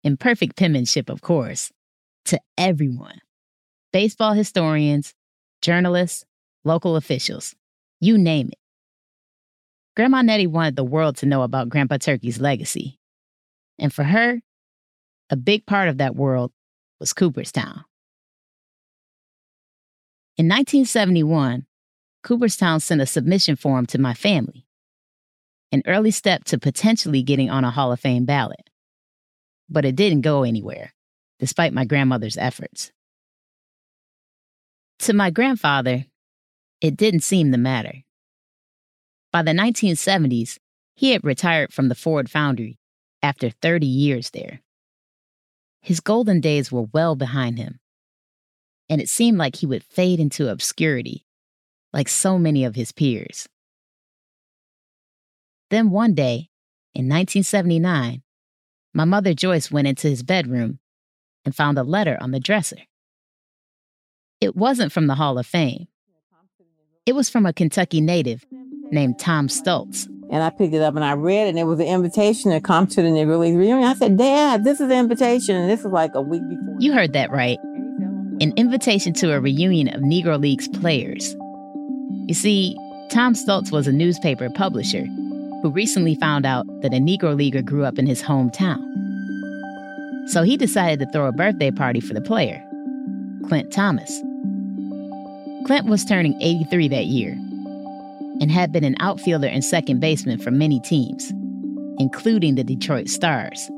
in 0.03 0.18
perfect 0.18 0.58
penmanship, 0.58 1.08
of 1.08 1.22
course, 1.22 1.72
to 2.25 2.39
everyone 2.58 3.20
baseball 3.94 4.34
historians, 4.34 5.13
journalists, 5.62 6.25
local 6.63 6.96
officials, 6.96 7.53
you 8.00 8.18
name 8.18 8.48
it. 8.48 8.58
Grandma 9.96 10.22
Nettie 10.22 10.48
wanted 10.48 10.75
the 10.75 10.84
world 10.84 11.17
to 11.17 11.25
know 11.25 11.41
about 11.41 11.69
Grandpa 11.69 11.98
Turkey's 11.98 12.39
legacy. 12.39 13.00
And 13.77 13.93
for 13.93 14.03
her, 14.03 14.39
a 15.29 15.36
big 15.36 15.65
part 15.65 15.89
of 15.89 15.98
that 15.98 16.15
world 16.15 16.51
was 17.00 17.13
Cooperstown. 17.13 17.84
In 20.38 20.48
1971, 20.48 21.65
Cooperstown 22.24 22.79
sent 22.79 23.01
a 23.01 23.05
submission 23.05 23.55
form 23.55 23.86
to 23.88 24.00
my 24.00 24.13
family, 24.13 24.65
an 25.72 25.81
early 25.86 26.12
step 26.12 26.43
to 26.46 26.58
potentially 26.58 27.24
getting 27.24 27.50
on 27.50 27.63
a 27.63 27.72
Hall 27.72 27.91
of 27.91 28.00
Fame 28.00 28.25
ballot. 28.25 28.69
But 29.69 29.86
it 29.86 29.96
didn't 29.96 30.22
go 30.22 30.43
anywhere, 30.43 30.93
despite 31.39 31.74
my 31.74 31.86
grandmother's 31.86 32.38
efforts. 32.38 32.91
To 35.00 35.13
my 35.13 35.29
grandfather, 35.29 36.05
it 36.81 36.98
didn't 36.98 37.22
seem 37.22 37.51
to 37.51 37.58
matter. 37.58 38.03
By 39.31 39.43
the 39.43 39.51
1970s, 39.51 40.57
he 40.95 41.12
had 41.12 41.24
retired 41.24 41.71
from 41.71 41.88
the 41.88 41.95
Ford 41.95 42.29
foundry 42.29 42.77
after 43.21 43.50
30 43.50 43.86
years 43.86 44.31
there. 44.31 44.62
His 45.81 46.00
golden 46.00 46.41
days 46.41 46.71
were 46.71 46.88
well 46.93 47.15
behind 47.15 47.57
him, 47.57 47.79
and 48.89 49.00
it 49.00 49.07
seemed 49.07 49.38
like 49.38 49.57
he 49.57 49.65
would 49.65 49.83
fade 49.83 50.19
into 50.19 50.50
obscurity, 50.50 51.25
like 51.93 52.09
so 52.09 52.38
many 52.39 52.65
of 52.65 52.75
his 52.75 52.91
peers. 52.91 53.48
Then 55.69 55.91
one 55.91 56.15
day, 56.15 56.50
in 56.95 57.05
1979, 57.05 58.24
my 58.93 59.05
mother 59.05 59.33
Joyce 59.33 59.71
went 59.71 59.88
into 59.88 60.09
his 60.09 60.24
bedroom 60.24 60.79
and 61.45 61.55
found 61.55 61.77
a 61.77 61.83
letter 61.83 62.17
on 62.19 62.31
the 62.31 62.39
dresser. 62.39 62.79
It 64.41 64.55
wasn't 64.55 64.91
from 64.91 65.07
the 65.07 65.15
Hall 65.15 65.38
of 65.38 65.45
Fame. 65.45 65.88
It 67.05 67.13
was 67.13 67.29
from 67.29 67.45
a 67.45 67.53
Kentucky 67.53 68.01
native 68.01 68.45
named 68.91 69.19
Tom 69.19 69.50
Stultz. 69.50 70.08
And 70.31 70.43
I 70.43 70.51
picked 70.51 70.74
it 70.74 70.81
up 70.81 70.96
and 70.96 71.03
I 71.03 71.13
read 71.13 71.48
it, 71.48 71.50
and 71.50 71.60
it 71.60 71.63
was 71.63 71.79
an 71.79 71.88
invitation 71.88 72.51
to 72.51 72.62
come 72.62 72.86
to 72.88 73.01
the 73.01 73.08
Negro 73.10 73.39
Leagues 73.39 73.58
reunion. 73.58 73.88
I 73.88 73.96
said, 73.96 74.17
Dad, 74.17 74.63
this 74.63 74.79
is 74.79 74.91
an 74.91 75.00
invitation. 75.00 75.55
And 75.55 75.69
this 75.69 75.79
is 75.79 75.88
like 75.88 76.13
a 76.13 76.22
week 76.22 76.48
before. 76.48 76.75
You 76.79 76.93
heard 76.93 77.13
that 77.13 77.31
right. 77.31 77.58
An 78.39 78.53
invitation 78.55 79.13
to 79.13 79.34
a 79.34 79.39
reunion 79.39 79.88
of 79.89 80.01
Negro 80.01 80.39
Leagues 80.39 80.67
players. 80.67 81.36
You 82.27 82.36
see, 82.36 82.77
Tom 83.10 83.34
Stultz 83.34 83.72
was 83.72 83.88
a 83.88 83.91
newspaper 83.91 84.50
publisher 84.51 85.05
who 85.62 85.72
recently 85.72 86.13
found 86.15 86.46
out 86.46 86.67
that 86.81 86.93
a 86.93 86.98
Negro 86.98 87.36
Leaguer 87.36 87.63
grew 87.63 87.84
up 87.84 87.98
in 87.98 88.05
his 88.05 88.22
hometown. 88.22 88.79
So 90.29 90.43
he 90.43 90.58
decided 90.58 91.00
to 91.00 91.12
throw 91.12 91.25
a 91.25 91.31
birthday 91.31 91.72
party 91.72 92.00
for 92.00 92.13
the 92.13 92.22
player, 92.22 92.63
Clint 93.48 93.74
Thomas. 93.74 94.22
Clint 95.65 95.88
was 95.88 96.05
turning 96.05 96.39
83 96.39 96.88
that 96.89 97.08
year 97.08 97.36
and 98.39 98.51
had 98.51 98.72
been 98.72 98.84
an 98.84 98.96
outfielder 99.00 99.48
and 99.48 99.63
second 99.63 100.00
baseman 100.00 100.39
for 100.39 100.51
many 100.51 100.79
teams, 100.79 101.31
including 101.98 102.55
the 102.55 102.63
Detroit 102.63 103.10
Stars. 103.10 103.69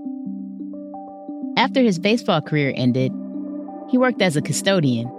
After 1.58 1.82
his 1.82 2.00
baseball 2.00 2.42
career 2.42 2.74
ended, 2.76 3.12
he 3.90 3.98
worked 3.98 4.22
as 4.22 4.38
a 4.38 4.42
custodian 4.42 5.12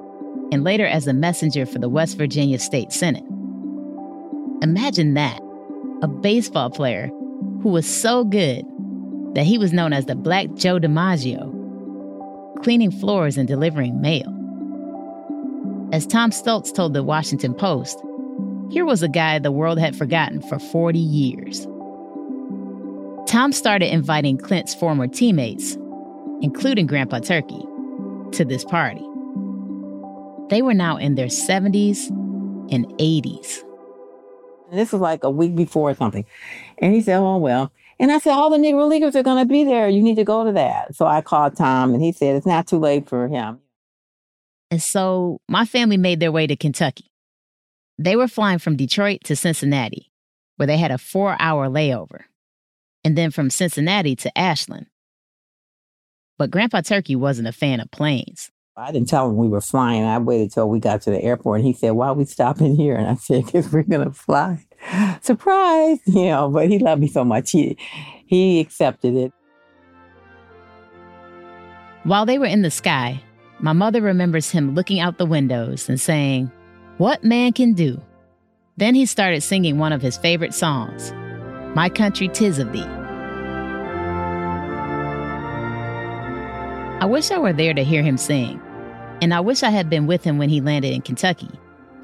and 0.53 0.65
later 0.65 0.87
as 0.87 1.07
a 1.07 1.13
messenger 1.13 1.67
for 1.67 1.79
the 1.79 1.89
West 1.89 2.17
Virginia 2.17 2.59
State 2.59 2.93
Senate. 2.93 3.25
Imagine 4.63 5.15
that 5.15 5.41
a 6.03 6.09
baseball 6.09 6.71
player 6.71 7.09
who 7.63 7.69
was 7.69 7.87
so 7.87 8.25
good 8.25 8.65
that 9.35 9.47
he 9.47 9.59
was 9.59 9.73
known 9.73 9.93
as 9.93 10.07
the 10.07 10.15
Black 10.15 10.53
Joe 10.55 10.79
DiMaggio, 10.79 12.63
cleaning 12.63 12.91
floors 12.91 13.37
and 13.37 13.49
delivering 13.49 14.01
mail. 14.01 14.29
As 15.93 16.07
Tom 16.07 16.33
Stultz 16.33 16.73
told 16.73 16.95
the 16.95 17.03
Washington 17.03 17.55
Post, 17.55 18.03
here 18.73 18.87
was 18.87 19.03
a 19.03 19.09
guy 19.09 19.39
the 19.39 19.53
world 19.53 19.79
had 19.79 19.95
forgotten 19.95 20.41
for 20.41 20.59
40 20.59 20.99
years. 20.99 21.67
Tom 23.27 23.53
started 23.53 23.93
inviting 23.93 24.39
Clint's 24.39 24.75
former 24.75 25.07
teammates, 25.07 25.77
including 26.41 26.87
Grandpa 26.87 27.19
Turkey, 27.19 27.63
to 28.33 28.47
this 28.47 28.65
party. 28.65 29.07
They 30.49 30.63
were 30.63 30.73
now 30.73 30.97
in 30.97 31.17
their 31.17 31.27
70s 31.27 32.09
and 32.73 32.87
80s. 32.99 33.63
And 34.71 34.79
this 34.79 34.91
was 34.91 35.03
like 35.03 35.23
a 35.23 35.31
week 35.31 35.55
before 35.55 35.91
or 35.91 35.95
something. 35.95 36.25
And 36.79 36.95
he 36.95 37.03
said, 37.03 37.19
Oh, 37.19 37.37
well. 37.37 37.71
And 37.99 38.11
I 38.11 38.19
said, 38.21 38.33
All 38.33 38.49
the 38.49 38.57
Negro 38.57 38.89
Leaguers 38.89 39.15
are 39.15 39.23
going 39.23 39.47
to 39.47 39.51
be 39.51 39.65
there. 39.65 39.91
You 39.91 40.03
need 40.03 40.17
to 40.17 40.25
go 40.25 40.47
to 40.47 40.53
that. 40.53 40.97
So 40.97 41.07
I 41.07 41.21
called 41.21 41.59
Tom 41.59 41.93
and 41.93 42.03
he 42.03 42.11
said, 42.11 42.37
It's 42.37 42.47
not 42.47 42.67
too 42.67 42.79
late 42.79 43.07
for 43.07 43.29
him. 43.29 43.59
And 44.71 44.83
so 44.83 45.43
my 45.47 45.67
family 45.67 45.99
made 45.99 46.21
their 46.21 46.33
way 46.33 46.47
to 46.47 46.57
Kentucky. 46.57 47.12
They 48.03 48.17
were 48.17 48.27
flying 48.27 48.59
from 48.59 48.75
Detroit 48.75 49.21
to 49.25 49.37
Cincinnati, 49.37 50.11
where 50.57 50.67
they 50.67 50.77
had 50.77 50.91
a 50.91 50.99
four 50.99 51.37
hour 51.39 51.69
layover, 51.69 52.25
and 53.05 53.17
then 53.17 53.31
from 53.31 53.49
Cincinnati 53.49 54.17
to 54.17 54.37
Ashland. 54.37 54.87
But 56.37 56.51
Grandpa 56.51 56.81
Turkey 56.81 57.15
wasn't 57.15 57.47
a 57.47 57.53
fan 57.53 57.79
of 57.79 57.93
planes. 57.93 58.51
I 58.77 58.91
didn't 58.91 59.09
tell 59.09 59.29
him 59.29 59.37
we 59.37 59.47
were 59.47 59.61
flying. 59.61 60.03
I 60.03 60.19
waited 60.19 60.51
till 60.51 60.69
we 60.69 60.81
got 60.81 61.03
to 61.03 61.11
the 61.11 61.23
airport 61.23 61.61
and 61.61 61.67
he 61.67 61.75
said, 61.75 61.93
Why 61.93 62.09
are 62.09 62.15
we 62.15 62.25
stopping 62.25 62.75
here? 62.75 62.97
And 62.97 63.07
I 63.07 63.15
said, 63.15 63.45
Because 63.45 63.71
we're 63.71 63.85
going 63.85 64.09
to 64.09 64.13
fly. 64.13 64.67
Surprise! 65.21 66.01
You 66.07 66.31
know, 66.31 66.51
but 66.51 66.69
he 66.69 66.81
loved 66.81 67.03
me 67.03 67.07
so 67.07 67.25
much. 67.25 67.53
He, 67.53 67.77
he 68.27 68.59
accepted 68.59 69.15
it. 69.15 69.33
While 72.03 72.27
they 72.27 72.39
were 72.41 72.47
in 72.47 72.63
the 72.63 72.71
sky, 72.73 73.23
my 73.61 73.73
mother 73.73 74.03
remembers 74.03 74.51
him 74.51 74.75
looking 74.75 74.99
out 74.99 75.19
the 75.19 75.27
windows 75.27 75.89
and 75.89 76.01
saying, 76.01 76.51
What 76.99 77.25
man 77.25 77.55
can 77.55 77.73
do? 77.73 78.01
Then 78.77 78.95
he 78.95 79.07
started 79.07 79.41
singing 79.43 79.79
one 79.79 79.93
of 79.93 80.03
his 80.03 80.19
favorite 80.19 80.53
songs, 80.53 81.13
My 81.75 81.89
Country 81.89 82.29
Tis 82.29 82.59
of 82.59 82.71
Thee. 82.73 82.85
I 87.01 87.07
wish 87.07 87.31
I 87.31 87.39
were 87.39 87.55
there 87.55 87.73
to 87.73 87.83
hear 87.83 88.03
him 88.03 88.19
sing, 88.19 88.61
and 89.23 89.33
I 89.33 89.41
wish 89.41 89.63
I 89.63 89.71
had 89.71 89.89
been 89.89 90.07
with 90.07 90.23
him 90.23 90.37
when 90.37 90.51
he 90.51 90.61
landed 90.61 90.93
in 90.93 91.01
Kentucky 91.01 91.49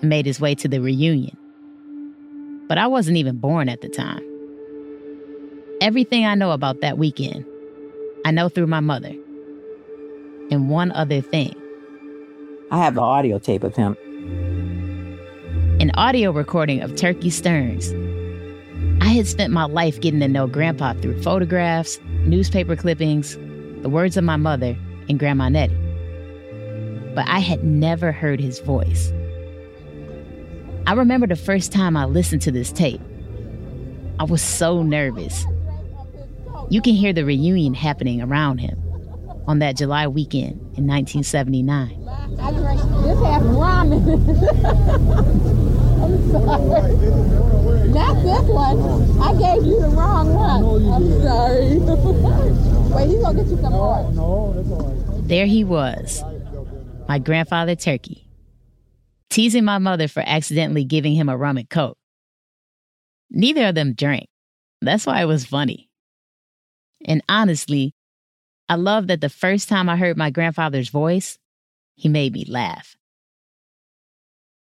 and 0.00 0.08
made 0.08 0.24
his 0.24 0.40
way 0.40 0.54
to 0.54 0.68
the 0.68 0.80
reunion. 0.80 1.36
But 2.66 2.78
I 2.78 2.86
wasn't 2.86 3.18
even 3.18 3.36
born 3.36 3.68
at 3.68 3.82
the 3.82 3.88
time. 3.90 4.22
Everything 5.82 6.24
I 6.24 6.34
know 6.34 6.52
about 6.52 6.80
that 6.80 6.96
weekend, 6.96 7.44
I 8.24 8.30
know 8.30 8.48
through 8.48 8.66
my 8.66 8.80
mother. 8.80 9.14
And 10.50 10.70
one 10.70 10.92
other 10.92 11.20
thing 11.20 11.54
I 12.70 12.78
have 12.78 12.94
the 12.94 13.02
audio 13.02 13.38
tape 13.38 13.64
of 13.64 13.76
him. 13.76 13.96
An 15.80 15.92
audio 15.94 16.32
recording 16.32 16.82
of 16.82 16.96
Turkey 16.96 17.30
Stearnes. 17.30 17.94
I 19.00 19.10
had 19.10 19.28
spent 19.28 19.52
my 19.52 19.62
life 19.62 20.00
getting 20.00 20.18
to 20.18 20.26
know 20.26 20.48
Grandpa 20.48 20.94
through 20.94 21.22
photographs, 21.22 22.00
newspaper 22.24 22.74
clippings, 22.74 23.36
the 23.82 23.88
words 23.88 24.16
of 24.16 24.24
my 24.24 24.34
mother, 24.34 24.76
and 25.08 25.20
Grandma 25.20 25.48
Nettie. 25.48 25.76
But 27.14 27.28
I 27.28 27.38
had 27.38 27.62
never 27.62 28.10
heard 28.10 28.40
his 28.40 28.58
voice. 28.58 29.12
I 30.88 30.94
remember 30.94 31.28
the 31.28 31.36
first 31.36 31.70
time 31.70 31.96
I 31.96 32.06
listened 32.06 32.42
to 32.42 32.50
this 32.50 32.72
tape. 32.72 33.00
I 34.18 34.24
was 34.24 34.42
so 34.42 34.82
nervous. 34.82 35.46
You 36.70 36.82
can 36.82 36.94
hear 36.94 37.12
the 37.12 37.24
reunion 37.24 37.74
happening 37.74 38.20
around 38.20 38.58
him 38.58 38.82
on 39.48 39.58
that 39.60 39.76
July 39.76 40.06
weekend 40.06 40.52
in 40.76 40.86
1979. 40.86 42.06
I 42.38 42.52
drank 42.52 42.80
this 43.02 43.18
half 43.20 43.42
ramen. 43.42 44.04
I'm 46.04 46.30
sorry. 46.30 46.92
Not 47.88 48.22
this 48.22 48.42
one. 48.50 48.78
I 49.22 49.32
gave 49.32 49.64
you 49.66 49.80
the 49.80 49.88
wrong 49.88 50.34
one. 50.34 50.62
I'm 50.92 51.22
sorry. 51.22 51.78
Wait, 52.94 53.08
he's 53.08 53.20
gonna 53.22 53.42
get 53.42 53.50
you 53.50 53.56
some 53.62 53.72
more. 53.72 54.12
no 54.12 54.52
There 55.22 55.46
he 55.46 55.64
was, 55.64 56.22
my 57.08 57.18
grandfather 57.18 57.74
turkey, 57.74 58.28
teasing 59.30 59.64
my 59.64 59.78
mother 59.78 60.08
for 60.08 60.22
accidentally 60.26 60.84
giving 60.84 61.14
him 61.14 61.30
a 61.30 61.36
rum 61.36 61.56
and 61.56 61.68
coke. 61.70 61.96
Neither 63.30 63.68
of 63.68 63.74
them 63.74 63.94
drank. 63.94 64.28
That's 64.82 65.06
why 65.06 65.22
it 65.22 65.26
was 65.26 65.46
funny. 65.46 65.88
And 67.06 67.22
honestly, 67.28 67.94
I 68.68 68.74
love 68.74 69.06
that 69.06 69.20
the 69.20 69.28
first 69.28 69.68
time 69.68 69.88
I 69.88 69.96
heard 69.96 70.16
my 70.16 70.30
grandfather's 70.30 70.90
voice, 70.90 71.38
he 71.96 72.08
made 72.08 72.32
me 72.34 72.44
laugh. 72.44 72.96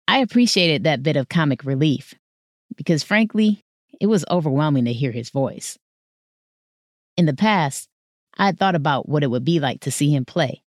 I 0.07 0.19
appreciated 0.19 0.85
that 0.85 1.03
bit 1.03 1.17
of 1.17 1.29
comic 1.29 1.65
relief 1.65 2.15
because, 2.77 3.03
frankly, 3.03 3.65
it 4.01 4.07
was 4.07 4.25
overwhelming 4.31 4.85
to 4.85 4.93
hear 4.93 5.13
his 5.13 5.31
voice. 5.31 5.79
In 7.17 7.27
the 7.27 7.35
past, 7.35 7.89
I 8.39 8.47
had 8.47 8.59
thought 8.59 8.75
about 8.75 9.09
what 9.09 9.23
it 9.23 9.31
would 9.31 9.45
be 9.45 9.61
like 9.61 9.81
to 9.81 9.91
see 9.91 10.15
him 10.15 10.25
play, 10.25 10.63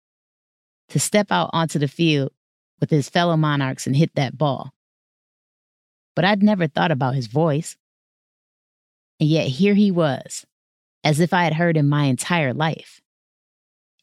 to 0.88 0.99
step 0.99 1.29
out 1.31 1.50
onto 1.52 1.79
the 1.79 1.88
field 1.88 2.33
with 2.81 2.91
his 2.91 3.09
fellow 3.09 3.37
monarchs 3.37 3.87
and 3.87 3.97
hit 3.97 4.14
that 4.17 4.37
ball. 4.37 4.73
But 6.14 6.25
I'd 6.25 6.43
never 6.43 6.67
thought 6.67 6.91
about 6.91 7.14
his 7.14 7.29
voice. 7.29 7.76
And 9.21 9.29
yet 9.29 9.47
here 9.47 9.75
he 9.75 9.91
was, 9.91 10.45
as 11.05 11.21
if 11.21 11.33
I 11.33 11.45
had 11.45 11.55
heard 11.55 11.76
him 11.76 11.88
my 11.88 12.05
entire 12.05 12.52
life. 12.52 13.02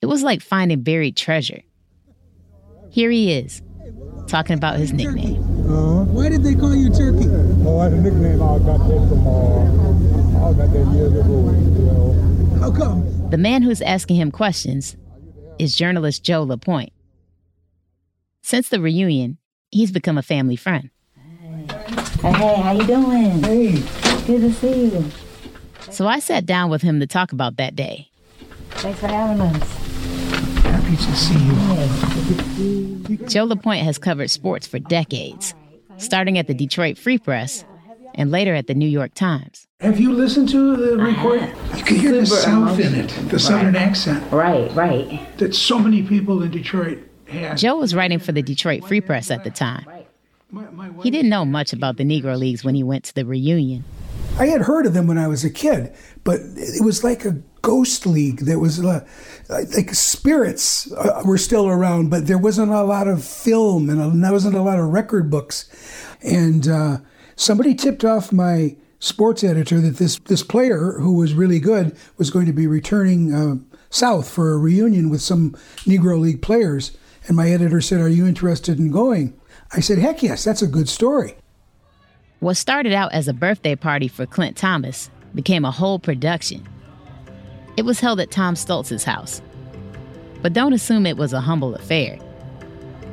It 0.01 0.05
was 0.05 0.23
like 0.23 0.41
finding 0.41 0.81
buried 0.81 1.17
treasure. 1.17 1.61
Here 2.89 3.11
he 3.11 3.33
is, 3.33 3.61
talking 4.27 4.55
about 4.55 4.77
his 4.77 4.93
nickname. 4.93 5.41
Uh-huh. 5.69 6.03
Why 6.05 6.29
did 6.29 6.43
they 6.43 6.55
call 6.55 6.75
you 6.75 6.89
Turkey? 6.89 7.27
Oh, 7.65 7.79
that's 7.81 7.93
a 7.93 8.01
nickname 8.01 8.41
I 8.41 8.57
got 8.59 8.79
that 8.79 9.07
from, 9.09 9.27
uh, 9.27 10.47
I 10.49 10.53
got 10.53 10.73
that 10.73 10.91
years 10.95 11.13
ago, 11.13 11.51
you 11.51 11.83
know. 11.85 12.59
How 12.59 12.71
come? 12.71 13.29
The 13.29 13.37
man 13.37 13.61
who's 13.61 13.81
asking 13.81 14.15
him 14.15 14.31
questions 14.31 14.95
is 15.59 15.75
journalist 15.75 16.23
Joe 16.23 16.43
LaPointe. 16.43 16.93
Since 18.41 18.69
the 18.69 18.79
reunion, 18.81 19.37
he's 19.69 19.91
become 19.91 20.17
a 20.17 20.23
family 20.23 20.55
friend. 20.55 20.89
Hey, 22.21 22.61
how 22.61 22.71
you 22.71 22.87
doing? 22.87 23.43
Hey, 23.43 23.83
Good 24.25 24.41
to 24.41 24.53
see 24.53 24.85
you. 24.85 25.05
So 25.91 26.07
I 26.07 26.19
sat 26.19 26.45
down 26.45 26.69
with 26.69 26.81
him 26.81 26.99
to 26.99 27.07
talk 27.07 27.31
about 27.31 27.57
that 27.57 27.75
day. 27.75 28.09
Thanks 28.71 28.99
for 28.99 29.07
having 29.07 29.41
us. 29.41 29.88
Happy 30.99 32.35
to 32.35 32.43
see 32.55 32.67
you. 33.17 33.27
Joe 33.27 33.45
LaPointe 33.45 33.83
has 33.83 33.97
covered 33.97 34.29
sports 34.29 34.67
for 34.67 34.79
decades, 34.79 35.53
starting 35.97 36.37
at 36.37 36.47
the 36.47 36.53
Detroit 36.53 36.97
Free 36.97 37.17
Press 37.17 37.63
and 38.15 38.31
later 38.31 38.55
at 38.55 38.67
the 38.67 38.73
New 38.73 38.87
York 38.87 39.13
Times. 39.13 39.67
Have 39.81 39.99
you 39.99 40.11
listened 40.13 40.49
to 40.49 40.75
the 40.75 40.97
recording? 40.97 41.49
You 41.77 41.83
can 41.83 41.95
hear 41.97 42.11
the 42.11 42.25
Super 42.25 42.41
South 42.41 42.79
in 42.79 42.95
it, 42.95 43.07
the 43.29 43.39
Southern 43.39 43.75
accent 43.75 44.29
Right, 44.31 44.69
right. 44.75 45.37
that 45.37 45.55
so 45.55 45.79
many 45.79 46.03
people 46.03 46.41
in 46.43 46.51
Detroit 46.51 46.99
have. 47.27 47.57
Joe 47.57 47.77
was 47.77 47.95
writing 47.95 48.19
for 48.19 48.31
the 48.31 48.41
Detroit 48.41 48.85
Free 48.85 49.01
Press 49.01 49.31
at 49.31 49.43
the 49.43 49.51
time. 49.51 49.85
My, 50.51 50.63
my 50.71 50.89
wife- 50.89 51.03
He 51.03 51.11
didn't 51.11 51.29
know 51.29 51.45
much 51.45 51.71
about 51.73 51.97
the 51.97 52.03
Negro 52.03 52.37
Leagues 52.37 52.63
when 52.63 52.75
he 52.75 52.83
went 52.83 53.05
to 53.05 53.15
the 53.15 53.23
reunion. 53.25 53.85
I 54.37 54.47
had 54.47 54.61
heard 54.61 54.85
of 54.85 54.93
them 54.93 55.05
when 55.07 55.17
I 55.17 55.27
was 55.27 55.43
a 55.43 55.49
kid, 55.49 55.93
but 56.23 56.39
it 56.55 56.83
was 56.83 57.03
like 57.03 57.23
a 57.25 57.37
ghost 57.61 58.05
league. 58.05 58.41
There 58.41 58.59
was 58.59 58.83
uh, 58.83 59.05
like 59.49 59.93
spirits 59.93 60.91
uh, 60.93 61.21
were 61.25 61.37
still 61.37 61.67
around, 61.67 62.09
but 62.09 62.27
there 62.27 62.37
wasn't 62.37 62.71
a 62.71 62.83
lot 62.83 63.07
of 63.07 63.23
film 63.23 63.89
and 63.89 64.23
there 64.23 64.31
wasn't 64.31 64.55
a 64.55 64.61
lot 64.61 64.79
of 64.79 64.89
record 64.89 65.29
books. 65.29 65.69
And 66.21 66.67
uh, 66.67 66.97
somebody 67.35 67.75
tipped 67.75 68.03
off 68.05 68.31
my 68.31 68.75
sports 68.99 69.43
editor 69.43 69.79
that 69.79 69.97
this 69.97 70.19
this 70.25 70.43
player 70.43 70.99
who 70.99 71.13
was 71.13 71.33
really 71.33 71.59
good 71.59 71.95
was 72.17 72.29
going 72.29 72.45
to 72.45 72.53
be 72.53 72.67
returning 72.67 73.33
uh, 73.33 73.55
south 73.89 74.29
for 74.29 74.53
a 74.53 74.57
reunion 74.57 75.09
with 75.09 75.21
some 75.21 75.51
Negro 75.79 76.19
League 76.19 76.41
players. 76.41 76.91
And 77.27 77.35
my 77.35 77.49
editor 77.49 77.81
said, 77.81 78.01
"Are 78.01 78.09
you 78.09 78.27
interested 78.27 78.79
in 78.79 78.91
going?" 78.91 79.39
I 79.71 79.79
said, 79.81 79.99
"Heck 79.99 80.23
yes, 80.23 80.43
that's 80.43 80.61
a 80.61 80.67
good 80.67 80.89
story." 80.89 81.35
What 82.39 82.55
started 82.55 82.93
out 82.93 83.11
as 83.13 83.27
a 83.27 83.33
birthday 83.33 83.75
party 83.75 84.07
for 84.07 84.25
Clint 84.25 84.55
Thomas 84.55 85.09
became 85.35 85.65
a 85.65 85.71
whole 85.71 85.99
production. 85.99 86.67
It 87.79 87.85
was 87.85 88.01
held 88.01 88.19
at 88.19 88.29
Tom 88.29 88.55
Stultz's 88.55 89.05
house. 89.05 89.41
But 90.41 90.51
don't 90.51 90.73
assume 90.73 91.05
it 91.05 91.15
was 91.15 91.31
a 91.31 91.39
humble 91.39 91.75
affair. 91.75 92.19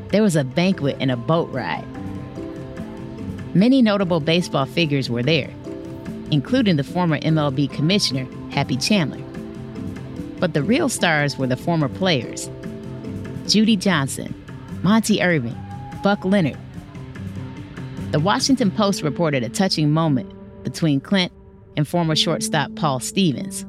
There 0.09 0.25
was 0.25 0.35
a 0.35 0.43
banquet 0.43 0.97
and 0.99 1.09
a 1.09 1.17
boat 1.17 1.49
ride. 1.53 1.87
Many 3.55 3.81
notable 3.81 4.19
baseball 4.19 4.67
figures 4.67 5.09
were 5.09 5.23
there, 5.23 5.55
including 6.33 6.75
the 6.75 6.83
former 6.83 7.21
MLB 7.21 7.73
commissioner, 7.73 8.27
Happy 8.51 8.77
Chandler. 8.77 9.23
But 10.41 10.53
the 10.53 10.65
real 10.65 10.89
stars 10.89 11.39
were 11.39 11.47
the 11.47 11.57
former 11.57 11.89
players 11.89 12.51
Judy 13.47 13.77
Johnson, 13.77 14.35
Monte 14.83 15.23
Irvin, 15.23 15.57
Buck 16.03 16.25
Leonard, 16.25 16.59
the 18.11 18.19
Washington 18.19 18.73
Post 18.73 19.03
reported 19.03 19.45
a 19.45 19.49
touching 19.49 19.93
moment 19.93 20.29
between 20.65 21.01
Clint 21.01 21.31
and 21.77 21.87
former 21.87 22.17
shortstop 22.17 22.75
Paul 22.75 22.99
Stephens. 22.99 23.65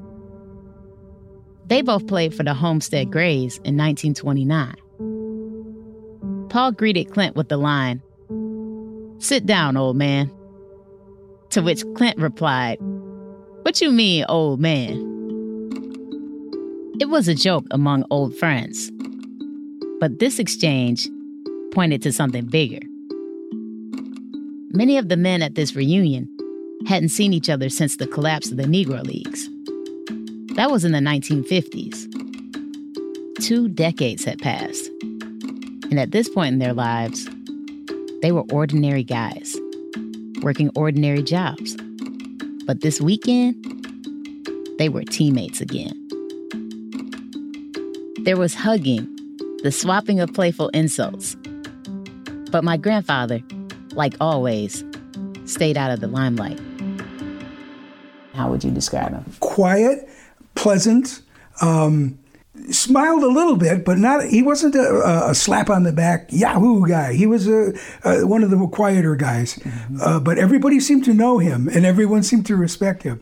They 1.68 1.82
both 1.82 2.08
played 2.08 2.34
for 2.34 2.44
the 2.44 2.54
Homestead 2.54 3.12
Grays 3.12 3.58
in 3.66 3.76
1929. 3.78 4.76
Paul 6.50 6.72
greeted 6.72 7.12
Clint 7.12 7.36
with 7.36 7.50
the 7.50 7.58
line, 7.58 8.02
Sit 9.20 9.46
down, 9.46 9.76
old 9.76 9.98
man. 9.98 10.32
To 11.50 11.62
which 11.62 11.84
Clint 11.96 12.18
replied, 12.18 12.78
What 13.64 13.82
you 13.82 13.92
mean, 13.92 14.26
old 14.30 14.62
man? 14.62 15.04
It 17.02 17.10
was 17.10 17.28
a 17.28 17.36
joke 17.36 17.66
among 17.72 18.06
old 18.10 18.36
friends. 18.36 18.92
But 20.00 20.20
this 20.20 20.40
exchange 20.40 21.10
pointed 21.72 22.02
to 22.04 22.14
something 22.14 22.46
bigger. 22.46 22.80
Many 24.70 24.98
of 24.98 25.10
the 25.10 25.18
men 25.18 25.42
at 25.42 25.56
this 25.56 25.76
reunion 25.76 26.30
hadn't 26.88 27.10
seen 27.10 27.34
each 27.34 27.50
other 27.50 27.70
since 27.70 27.98
the 27.98 28.08
collapse 28.08 28.52
of 28.52 28.58
the 28.58 28.64
Negro 28.64 29.04
Leagues. 29.04 29.50
That 30.58 30.72
was 30.72 30.84
in 30.84 30.92
the 30.92 30.98
1950s. 30.98 32.12
Two 33.46 33.70
decades 33.70 34.24
had 34.26 34.40
passed. 34.40 34.90
And 35.92 36.00
at 36.00 36.10
this 36.10 36.28
point 36.28 36.54
in 36.54 36.58
their 36.58 36.74
lives, 36.74 37.30
they 38.24 38.32
were 38.32 38.44
ordinary 38.52 39.04
guys, 39.04 39.56
working 40.42 40.72
ordinary 40.76 41.22
jobs. 41.22 41.78
But 42.66 42.82
this 42.82 43.00
weekend, 43.00 43.56
they 44.80 44.90
were 44.90 45.04
teammates 45.04 45.62
again. 45.62 45.94
There 48.24 48.36
was 48.36 48.56
hugging, 48.56 49.08
the 49.62 49.72
swapping 49.72 50.20
of 50.20 50.34
playful 50.34 50.70
insults. 50.70 51.36
But 52.50 52.64
my 52.64 52.78
grandfather, 52.78 53.44
like 53.92 54.16
always, 54.20 54.84
stayed 55.46 55.78
out 55.78 55.92
of 55.92 56.00
the 56.00 56.08
limelight. 56.08 56.60
How 58.34 58.50
would 58.50 58.64
you 58.64 58.72
describe 58.72 59.12
him? 59.12 59.24
quiet, 59.40 60.08
pleasant, 60.58 61.22
um, 61.62 62.20
smiled 62.72 63.24
a 63.24 63.28
little 63.28 63.56
bit, 63.56 63.86
but 63.86 63.98
not. 63.98 64.26
He 64.26 64.42
wasn't 64.42 64.76
a, 64.76 65.30
a 65.30 65.36
slap 65.36 65.70
on 65.70 65.84
the 65.84 65.94
back 65.94 66.28
Yahoo 66.30 66.88
guy. 66.88 67.14
He 67.14 67.26
was 67.26 67.48
a, 67.48 67.74
a 68.04 68.26
one 68.28 68.44
of 68.44 68.50
the 68.50 68.68
quieter 68.68 69.16
guys. 69.16 69.60
Uh, 70.02 70.20
but 70.20 70.38
everybody 70.38 70.80
seemed 70.80 71.06
to 71.06 71.14
know 71.14 71.38
him, 71.38 71.70
and 71.70 71.86
everyone 71.86 72.24
seemed 72.24 72.46
to 72.48 72.58
respect 72.58 73.04
him. 73.04 73.22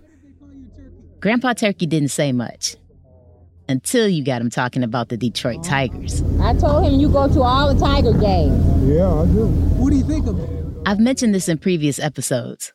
Grandpa 1.20 1.54
Turkey 1.54 1.86
didn't 1.86 2.10
say 2.10 2.32
much 2.32 2.76
until 3.68 4.08
you 4.08 4.24
got 4.24 4.42
him 4.42 4.50
talking 4.50 4.84
about 4.84 5.10
the 5.10 5.18
Detroit 5.18 5.64
Tigers. 5.64 6.22
I 6.40 6.54
told 6.56 6.86
him 6.86 7.00
you 7.00 7.10
go 7.10 7.28
to 7.28 7.42
all 7.42 7.74
the 7.74 7.80
Tiger 7.80 8.14
games. 8.14 8.88
Yeah, 8.88 9.12
I 9.12 9.26
do. 9.26 9.48
What 9.78 9.90
do 9.90 9.98
you 9.98 10.04
think 10.04 10.28
of 10.28 10.38
him? 10.38 10.84
I've 10.86 11.00
mentioned 11.00 11.34
this 11.34 11.50
in 11.50 11.58
previous 11.58 11.98
episodes, 11.98 12.74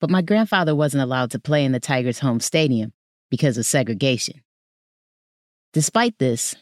but 0.00 0.10
my 0.10 0.20
grandfather 0.20 0.74
wasn't 0.74 1.02
allowed 1.02 1.30
to 1.30 1.38
play 1.38 1.64
in 1.64 1.72
the 1.72 1.80
Tigers' 1.80 2.18
home 2.18 2.40
stadium 2.40 2.92
because 3.32 3.56
of 3.56 3.64
segregation. 3.64 4.42
Despite 5.72 6.18
this, 6.18 6.54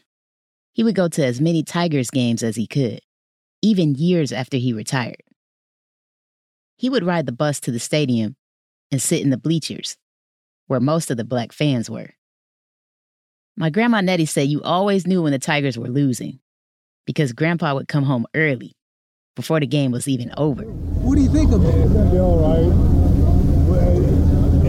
he 0.73 0.85
would 0.85 0.95
go 0.95 1.09
to 1.09 1.27
as 1.27 1.41
many 1.41 1.65
Tigers 1.65 2.11
games 2.11 2.45
as 2.45 2.55
he 2.55 2.69
could, 2.69 3.01
even 3.61 3.97
years 3.97 4.31
after 4.31 4.57
he 4.57 4.73
retired. 4.73 5.25
He 6.77 6.89
would 6.89 7.03
ride 7.03 7.27
the 7.27 7.33
bus 7.33 7.59
to 7.63 7.73
the 7.73 7.81
stadium 7.81 8.37
and 8.93 9.03
sit 9.03 9.21
in 9.21 9.31
the 9.31 9.37
bleachers, 9.37 9.97
where 10.69 10.79
most 10.79 11.11
of 11.11 11.17
the 11.17 11.25
black 11.25 11.53
fans 11.53 11.91
were. 11.91 12.11
My 13.57 13.69
grandma 13.69 14.01
Nettie 14.01 14.25
said 14.25 14.47
you 14.47 14.63
always 14.63 15.09
knew 15.09 15.23
when 15.23 15.33
the 15.33 15.41
Tigers 15.41 15.77
were 15.77 15.89
losing 15.89 16.39
because 17.05 17.33
grandpa 17.33 17.75
would 17.75 17.89
come 17.89 18.05
home 18.05 18.27
early 18.37 18.77
before 19.35 19.59
the 19.59 19.67
game 19.67 19.91
was 19.91 20.07
even 20.07 20.31
over. 20.37 20.63
What 20.63 21.17
do 21.17 21.23
you 21.23 21.33
think 21.33 21.51
of 21.51 21.65
it? 21.65 21.75
It's 21.75 21.93
gonna 21.93 22.11
be 22.13 22.19
all 22.21 22.39
right. 22.39 23.00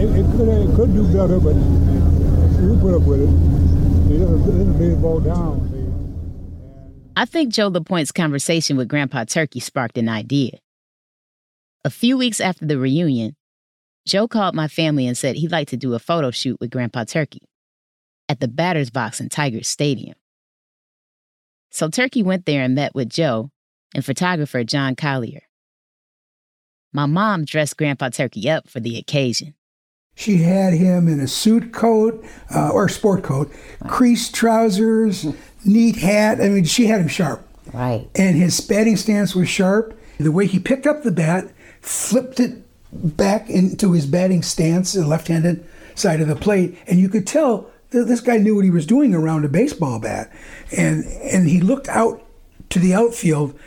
It, 0.02 0.08
it 0.16 0.26
could 0.36 0.48
it 0.48 0.74
could 0.74 0.92
do 0.94 1.04
better, 1.12 1.38
but 1.38 1.54
we 1.54 2.76
put 2.80 2.96
up 2.96 3.02
with 3.02 3.20
it. 3.20 3.62
Down. 5.24 7.12
I 7.16 7.24
think 7.24 7.52
Joe 7.52 7.68
LaPointe's 7.68 8.10
conversation 8.10 8.76
with 8.76 8.88
Grandpa 8.88 9.24
Turkey 9.24 9.60
sparked 9.60 9.96
an 9.96 10.08
idea. 10.08 10.58
A 11.84 11.90
few 11.90 12.18
weeks 12.18 12.40
after 12.40 12.66
the 12.66 12.78
reunion, 12.78 13.36
Joe 14.04 14.26
called 14.26 14.56
my 14.56 14.66
family 14.66 15.06
and 15.06 15.16
said 15.16 15.36
he'd 15.36 15.52
like 15.52 15.68
to 15.68 15.76
do 15.76 15.94
a 15.94 16.00
photo 16.00 16.32
shoot 16.32 16.58
with 16.60 16.70
Grandpa 16.70 17.04
Turkey 17.04 17.42
at 18.28 18.40
the 18.40 18.48
batter's 18.48 18.90
box 18.90 19.20
in 19.20 19.28
Tigers 19.28 19.68
Stadium. 19.68 20.16
So 21.70 21.88
Turkey 21.88 22.24
went 22.24 22.44
there 22.44 22.62
and 22.62 22.74
met 22.74 22.92
with 22.94 23.08
Joe 23.08 23.50
and 23.94 24.04
photographer 24.04 24.64
John 24.64 24.96
Collier. 24.96 25.42
My 26.92 27.06
mom 27.06 27.44
dressed 27.44 27.76
Grandpa 27.76 28.08
Turkey 28.08 28.50
up 28.50 28.68
for 28.68 28.80
the 28.80 28.98
occasion. 28.98 29.54
She 30.14 30.38
had 30.38 30.74
him 30.74 31.08
in 31.08 31.20
a 31.20 31.26
suit 31.26 31.72
coat 31.72 32.24
uh, 32.54 32.70
or 32.70 32.88
sport 32.88 33.22
coat, 33.22 33.50
creased 33.88 34.34
trousers, 34.34 35.26
neat 35.64 35.96
hat. 35.96 36.40
I 36.40 36.48
mean, 36.48 36.64
she 36.64 36.86
had 36.86 37.00
him 37.00 37.08
sharp. 37.08 37.46
Right. 37.72 38.08
And 38.14 38.36
his 38.36 38.60
batting 38.60 38.96
stance 38.96 39.34
was 39.34 39.48
sharp. 39.48 39.98
The 40.18 40.32
way 40.32 40.46
he 40.46 40.58
picked 40.58 40.86
up 40.86 41.02
the 41.02 41.10
bat, 41.10 41.50
flipped 41.80 42.38
it 42.40 42.62
back 42.92 43.48
into 43.48 43.92
his 43.92 44.06
batting 44.06 44.42
stance, 44.42 44.92
the 44.92 45.06
left 45.06 45.28
handed 45.28 45.66
side 45.94 46.20
of 46.20 46.28
the 46.28 46.36
plate, 46.36 46.78
and 46.86 46.98
you 46.98 47.08
could 47.08 47.26
tell 47.26 47.70
that 47.90 48.04
this 48.04 48.20
guy 48.20 48.36
knew 48.38 48.54
what 48.54 48.64
he 48.64 48.70
was 48.70 48.86
doing 48.86 49.14
around 49.14 49.44
a 49.44 49.48
baseball 49.48 49.98
bat. 49.98 50.30
And, 50.76 51.04
and 51.04 51.48
he 51.48 51.60
looked 51.60 51.88
out 51.88 52.22
to 52.70 52.78
the 52.78 52.94
outfield 52.94 53.58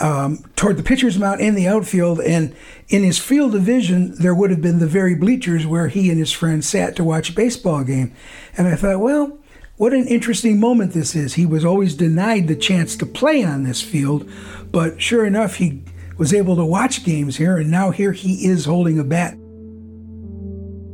um, 0.00 0.44
toward 0.56 0.76
the 0.76 0.82
pitcher's 0.82 1.18
mound 1.18 1.40
in 1.40 1.54
the 1.54 1.68
outfield. 1.68 2.20
And 2.20 2.54
in 2.88 3.02
his 3.02 3.18
field 3.18 3.54
of 3.54 3.62
vision, 3.62 4.14
there 4.16 4.34
would 4.34 4.50
have 4.50 4.62
been 4.62 4.78
the 4.78 4.86
very 4.86 5.14
bleachers 5.14 5.66
where 5.66 5.88
he 5.88 6.10
and 6.10 6.18
his 6.18 6.32
friend 6.32 6.64
sat 6.64 6.96
to 6.96 7.04
watch 7.04 7.30
a 7.30 7.34
baseball 7.34 7.84
game. 7.84 8.14
And 8.56 8.68
I 8.68 8.76
thought, 8.76 9.00
well, 9.00 9.38
what 9.76 9.92
an 9.92 10.08
interesting 10.08 10.58
moment 10.58 10.92
this 10.92 11.14
is. 11.14 11.34
He 11.34 11.46
was 11.46 11.64
always 11.64 11.94
denied 11.94 12.48
the 12.48 12.56
chance 12.56 12.96
to 12.96 13.06
play 13.06 13.44
on 13.44 13.62
this 13.62 13.80
field, 13.80 14.28
but 14.72 15.00
sure 15.00 15.24
enough, 15.24 15.54
he 15.54 15.84
was 16.16 16.34
able 16.34 16.56
to 16.56 16.64
watch 16.64 17.04
games 17.04 17.36
here, 17.36 17.56
and 17.56 17.70
now 17.70 17.92
here 17.92 18.10
he 18.10 18.44
is 18.46 18.64
holding 18.64 18.98
a 18.98 19.04
bat. 19.04 19.34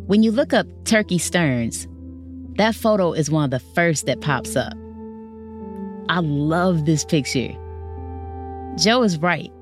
When 0.07 0.23
you 0.23 0.31
look 0.31 0.53
up 0.53 0.67
Turkey 0.85 1.19
Stearnes, 1.19 1.87
that 2.59 2.75
photo 2.75 3.15
is 3.15 3.31
one 3.31 3.45
of 3.45 3.51
the 3.51 3.67
first 3.75 4.05
that 4.05 4.21
pops 4.21 4.55
up. 4.55 4.75
I 6.11 6.21
love 6.21 6.85
this 6.85 7.07
picture. 7.07 7.57
Joe 8.77 9.03
is 9.03 9.19
right. 9.19 9.53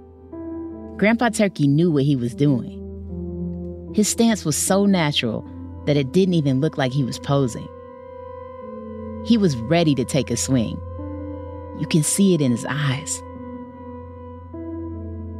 Grandpa 0.96 1.28
Turkey 1.28 1.66
knew 1.66 1.90
what 1.90 2.04
he 2.04 2.16
was 2.16 2.34
doing. 2.34 2.78
His 3.94 4.08
stance 4.08 4.44
was 4.44 4.56
so 4.56 4.86
natural 4.86 5.46
that 5.86 5.96
it 5.96 6.12
didn't 6.12 6.34
even 6.34 6.60
look 6.60 6.78
like 6.78 6.92
he 6.92 7.04
was 7.04 7.18
posing. 7.18 7.68
He 9.26 9.36
was 9.36 9.56
ready 9.56 9.94
to 9.96 10.04
take 10.04 10.30
a 10.30 10.36
swing. 10.36 10.80
You 11.78 11.86
can 11.88 12.02
see 12.02 12.34
it 12.34 12.40
in 12.40 12.50
his 12.52 12.64
eyes. 12.68 13.22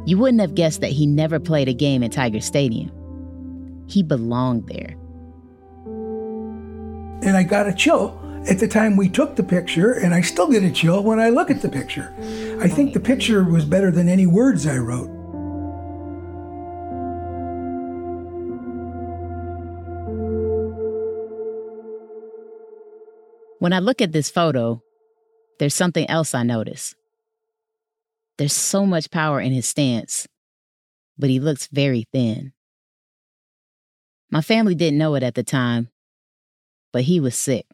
You 0.05 0.17
wouldn't 0.17 0.41
have 0.41 0.55
guessed 0.55 0.81
that 0.81 0.91
he 0.91 1.07
never 1.07 1.39
played 1.39 1.67
a 1.67 1.73
game 1.73 2.03
in 2.03 2.11
Tiger 2.11 2.41
Stadium. 2.41 2.91
He 3.87 4.03
belonged 4.03 4.67
there. 4.67 4.95
And 7.25 7.37
I 7.37 7.43
got 7.43 7.67
a 7.67 7.73
chill 7.73 8.19
at 8.49 8.59
the 8.59 8.67
time 8.67 8.97
we 8.97 9.07
took 9.07 9.35
the 9.35 9.43
picture, 9.43 9.93
and 9.93 10.13
I 10.13 10.21
still 10.21 10.51
get 10.51 10.63
a 10.63 10.71
chill 10.71 11.01
when 11.03 11.19
I 11.19 11.29
look 11.29 11.49
at 11.49 11.61
the 11.61 11.69
picture. 11.69 12.13
I 12.59 12.67
think 12.67 12.93
the 12.93 12.99
picture 12.99 13.43
was 13.43 13.65
better 13.65 13.89
than 13.89 14.09
any 14.09 14.27
words 14.27 14.67
I 14.67 14.77
wrote. 14.77 15.09
When 23.59 23.71
I 23.71 23.79
look 23.79 24.01
at 24.01 24.11
this 24.11 24.29
photo, 24.29 24.83
there's 25.57 25.73
something 25.73 26.09
else 26.09 26.35
I 26.35 26.43
notice. 26.43 26.95
There's 28.37 28.51
so 28.51 28.85
much 28.85 29.09
power 29.09 29.39
in 29.39 29.53
his 29.53 29.65
stance, 29.65 30.27
but 31.17 31.29
he 31.29 31.39
looks 31.39 31.67
very 31.67 32.07
thin. 32.11 32.51
My 34.29 34.41
family 34.41 34.75
didn't 34.75 34.97
know 34.97 35.15
it 35.15 35.23
at 35.23 35.35
the 35.35 35.43
time, 35.43 35.89
but 36.91 37.03
he 37.03 37.21
was 37.21 37.35
sick. 37.35 37.65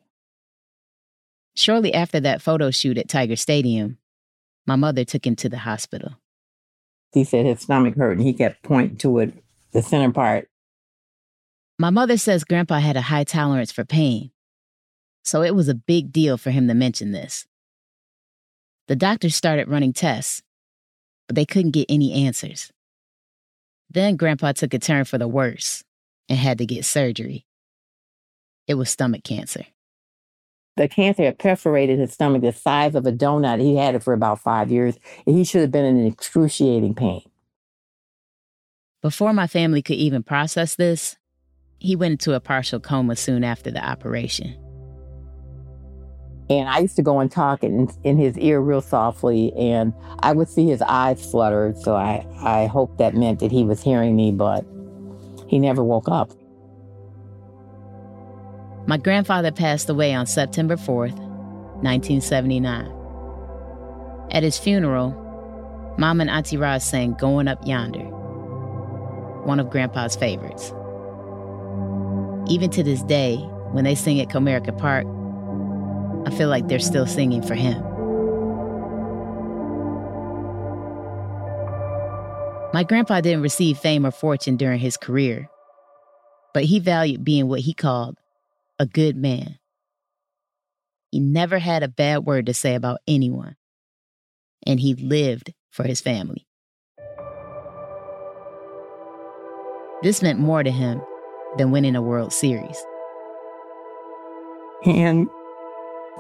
Shortly 1.56 1.94
after 1.94 2.20
that 2.20 2.42
photo 2.42 2.72
shoot 2.72 2.98
at 2.98 3.10
Tiger 3.10 3.36
Stadium, 3.36 3.98
my 4.66 4.76
mother 4.76 5.04
took 5.04 5.26
him 5.26 5.36
to 5.38 5.50
the 5.50 5.58
hospital. 5.58 6.16
He 7.12 7.24
said 7.24 7.46
his 7.46 7.62
stomach 7.62 7.96
hurt 7.96 8.18
and 8.18 8.26
he 8.26 8.34
kept 8.34 8.64
pointing 8.64 8.98
to 8.98 9.20
it, 9.20 9.34
the 9.72 9.82
center 9.82 10.12
part. 10.12 10.50
My 11.78 11.90
mother 11.90 12.18
says 12.18 12.44
Grandpa 12.44 12.80
had 12.80 12.98
a 12.98 13.02
high 13.02 13.24
tolerance 13.24 13.72
for 13.72 13.86
pain, 13.86 14.32
so 15.24 15.42
it 15.42 15.56
was 15.56 15.70
a 15.70 15.76
big 15.76 16.12
deal 16.12 16.38
for 16.38 16.52
him 16.52 16.68
to 16.68 16.74
mention 16.74 17.12
this. 17.12 17.48
The 18.88 18.96
doctors 18.96 19.36
started 19.36 19.68
running 19.68 19.94
tests, 19.94 20.42
but 21.28 21.36
they 21.36 21.46
couldn't 21.46 21.72
get 21.72 21.86
any 21.90 22.26
answers. 22.26 22.72
Then 23.90 24.18
Grandpa 24.18 24.52
took 24.52 24.74
a 24.74 24.80
turn 24.80 25.06
for 25.06 25.18
the 25.18 25.28
worse 25.28 25.84
and 26.28 26.38
had 26.38 26.58
to 26.60 26.66
get 26.66 26.86
surgery. 26.86 27.46
It 28.68 28.76
was 28.76 28.90
stomach 28.90 29.24
cancer. 29.24 29.66
The 30.80 30.88
cancer 30.88 31.24
had 31.24 31.38
perforated 31.38 32.00
his 32.00 32.14
stomach 32.14 32.42
the 32.42 32.54
size 32.54 32.96
of 32.96 33.06
a 33.06 33.12
donut. 33.12 33.60
He 33.60 33.76
had 33.76 33.96
it 33.96 34.02
for 34.02 34.14
about 34.14 34.40
five 34.40 34.72
years, 34.72 34.98
and 35.28 35.36
he 35.36 35.44
should 35.44 35.60
have 35.60 35.72
been 35.72 35.84
in 35.84 36.06
excruciating 36.06 36.96
pain. 36.96 37.22
Before 39.02 39.34
my 39.34 39.46
family 39.46 39.82
could 39.82 39.98
even 39.98 40.24
process 40.24 40.76
this, 40.76 41.18
he 41.80 41.98
went 41.98 42.14
into 42.14 42.34
a 42.34 42.40
partial 42.40 42.80
coma 42.80 43.18
soon 43.18 43.44
after 43.44 43.70
the 43.70 43.86
operation. 43.86 44.58
And 46.50 46.70
I 46.70 46.80
used 46.80 46.96
to 46.96 47.02
go 47.02 47.20
and 47.20 47.30
talk 47.30 47.62
in, 47.62 47.92
in 48.06 48.18
his 48.18 48.38
ear 48.38 48.62
real 48.62 48.80
softly, 48.80 49.52
and 49.58 49.94
I 50.20 50.32
would 50.32 50.48
see 50.48 50.70
his 50.70 50.82
eyes 50.84 51.30
flutter. 51.30 51.74
So 51.82 51.98
I, 51.98 52.26
I 52.40 52.68
hoped 52.68 53.00
that 53.00 53.16
meant 53.16 53.42
that 53.42 53.52
he 53.52 53.66
was 53.66 53.84
hearing 53.84 54.16
me, 54.16 54.32
but 54.32 54.66
he 55.50 55.60
never 55.60 55.84
woke 55.84 56.08
up. 56.08 56.32
My 58.90 58.98
grandfather 58.98 59.52
passed 59.52 59.88
away 59.88 60.16
on 60.16 60.26
September 60.26 60.76
4th, 60.76 61.14
1979. 61.84 62.92
At 64.32 64.42
his 64.42 64.58
funeral, 64.58 65.12
Mom 66.00 66.20
and 66.20 66.28
Auntie 66.28 66.58
Roz 66.58 66.84
sang 66.84 67.14
Going 67.14 67.48
Up 67.48 67.60
Yonder, 67.68 68.06
one 69.46 69.60
of 69.60 69.70
Grandpa's 69.70 70.16
favorites. 70.16 70.74
Even 72.52 72.72
to 72.72 72.82
this 72.82 73.04
day, 73.04 73.36
when 73.74 73.84
they 73.84 73.94
sing 73.94 74.20
at 74.22 74.30
Comerica 74.30 74.76
Park, 74.76 75.06
I 76.26 76.36
feel 76.36 76.50
like 76.50 76.68
they're 76.68 76.80
still 76.80 77.06
singing 77.06 77.44
for 77.44 77.54
him. 77.54 77.80
My 82.74 82.84
grandpa 82.84 83.22
didn't 83.22 83.44
receive 83.44 83.78
fame 83.78 84.04
or 84.04 84.10
fortune 84.10 84.58
during 84.58 84.80
his 84.80 84.98
career, 84.98 85.48
but 86.56 86.64
he 86.64 86.80
valued 86.80 87.24
being 87.24 87.48
what 87.48 87.60
he 87.60 87.76
called 87.76 88.18
a 88.80 88.86
good 88.86 89.16
man. 89.16 89.58
He 91.12 91.20
never 91.20 91.60
had 91.60 91.84
a 91.84 91.88
bad 91.88 92.26
word 92.26 92.46
to 92.46 92.54
say 92.54 92.76
about 92.76 93.00
anyone, 93.08 93.56
and 94.66 94.80
he 94.80 94.94
lived 94.94 95.54
for 95.70 95.84
his 95.84 96.02
family. 96.02 96.46
This 100.02 100.22
meant 100.22 100.40
more 100.40 100.64
to 100.64 100.72
him 100.72 101.02
than 101.58 101.72
winning 101.72 101.96
a 101.96 102.02
World 102.02 102.32
Series. 102.32 102.82
And 104.86 105.28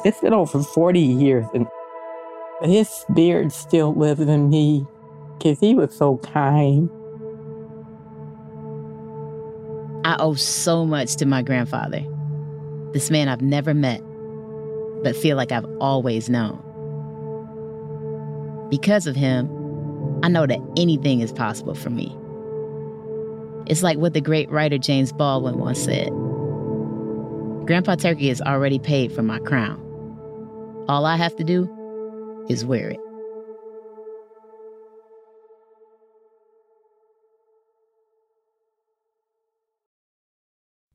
it's 0.03 0.19
been 0.19 0.33
over 0.33 0.61
40 0.61 0.99
years, 0.99 1.45
and 1.53 1.65
his 2.61 2.89
spirit 2.89 3.53
still 3.53 3.93
lives 3.93 4.19
in 4.21 4.49
me 4.49 4.85
because 5.37 5.59
he 5.59 5.75
was 5.75 5.95
so 5.95 6.17
kind. 6.17 6.89
I 10.03 10.17
owe 10.19 10.33
so 10.33 10.85
much 10.85 11.15
to 11.17 11.25
my 11.25 11.41
grandfather, 11.41 12.03
this 12.93 13.09
man 13.11 13.27
I've 13.27 13.41
never 13.41 13.73
met, 13.73 14.01
but 15.03 15.15
feel 15.15 15.37
like 15.37 15.51
I've 15.51 15.67
always 15.79 16.29
known. 16.29 16.57
Because 18.69 19.07
of 19.07 19.15
him, 19.15 19.49
I 20.23 20.27
know 20.27 20.45
that 20.45 20.59
anything 20.77 21.21
is 21.21 21.31
possible 21.31 21.75
for 21.75 21.89
me. 21.89 22.15
It's 23.67 23.83
like 23.83 23.97
what 23.97 24.13
the 24.13 24.21
great 24.21 24.49
writer 24.49 24.77
James 24.77 25.11
Baldwin 25.11 25.57
once 25.57 25.79
said 25.79 26.09
Grandpa 27.65 27.95
Turkey 27.95 28.29
has 28.29 28.41
already 28.41 28.79
paid 28.79 29.11
for 29.11 29.21
my 29.21 29.39
crown. 29.39 29.79
All 30.87 31.05
I 31.05 31.15
have 31.17 31.35
to 31.35 31.43
do 31.43 31.69
is 32.49 32.65
wear 32.65 32.89
it. 32.89 32.99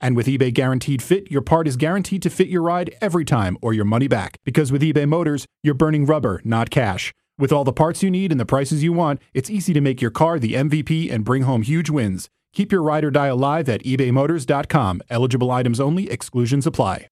And 0.00 0.16
with 0.16 0.26
eBay 0.26 0.52
Guaranteed 0.52 1.02
Fit, 1.02 1.30
your 1.30 1.42
part 1.42 1.66
is 1.66 1.76
guaranteed 1.76 2.22
to 2.22 2.30
fit 2.30 2.48
your 2.48 2.62
ride 2.62 2.94
every 3.00 3.24
time 3.24 3.56
or 3.62 3.72
your 3.72 3.84
money 3.84 4.08
back. 4.08 4.38
Because 4.44 4.70
with 4.70 4.82
eBay 4.82 5.08
Motors, 5.08 5.46
you're 5.62 5.74
burning 5.74 6.06
rubber, 6.06 6.40
not 6.44 6.70
cash. 6.70 7.12
With 7.38 7.52
all 7.52 7.64
the 7.64 7.72
parts 7.72 8.02
you 8.02 8.10
need 8.10 8.30
and 8.30 8.40
the 8.40 8.46
prices 8.46 8.84
you 8.84 8.92
want, 8.92 9.20
it's 9.32 9.50
easy 9.50 9.72
to 9.72 9.80
make 9.80 10.00
your 10.00 10.10
car 10.10 10.38
the 10.38 10.54
MVP 10.54 11.12
and 11.12 11.24
bring 11.24 11.42
home 11.42 11.62
huge 11.62 11.90
wins. 11.90 12.28
Keep 12.52 12.70
your 12.70 12.82
ride 12.82 13.04
or 13.04 13.10
die 13.10 13.26
alive 13.26 13.68
at 13.68 13.82
ebaymotors.com. 13.82 15.02
Eligible 15.10 15.50
items 15.50 15.80
only, 15.80 16.08
exclusions 16.10 16.66
apply. 16.66 17.08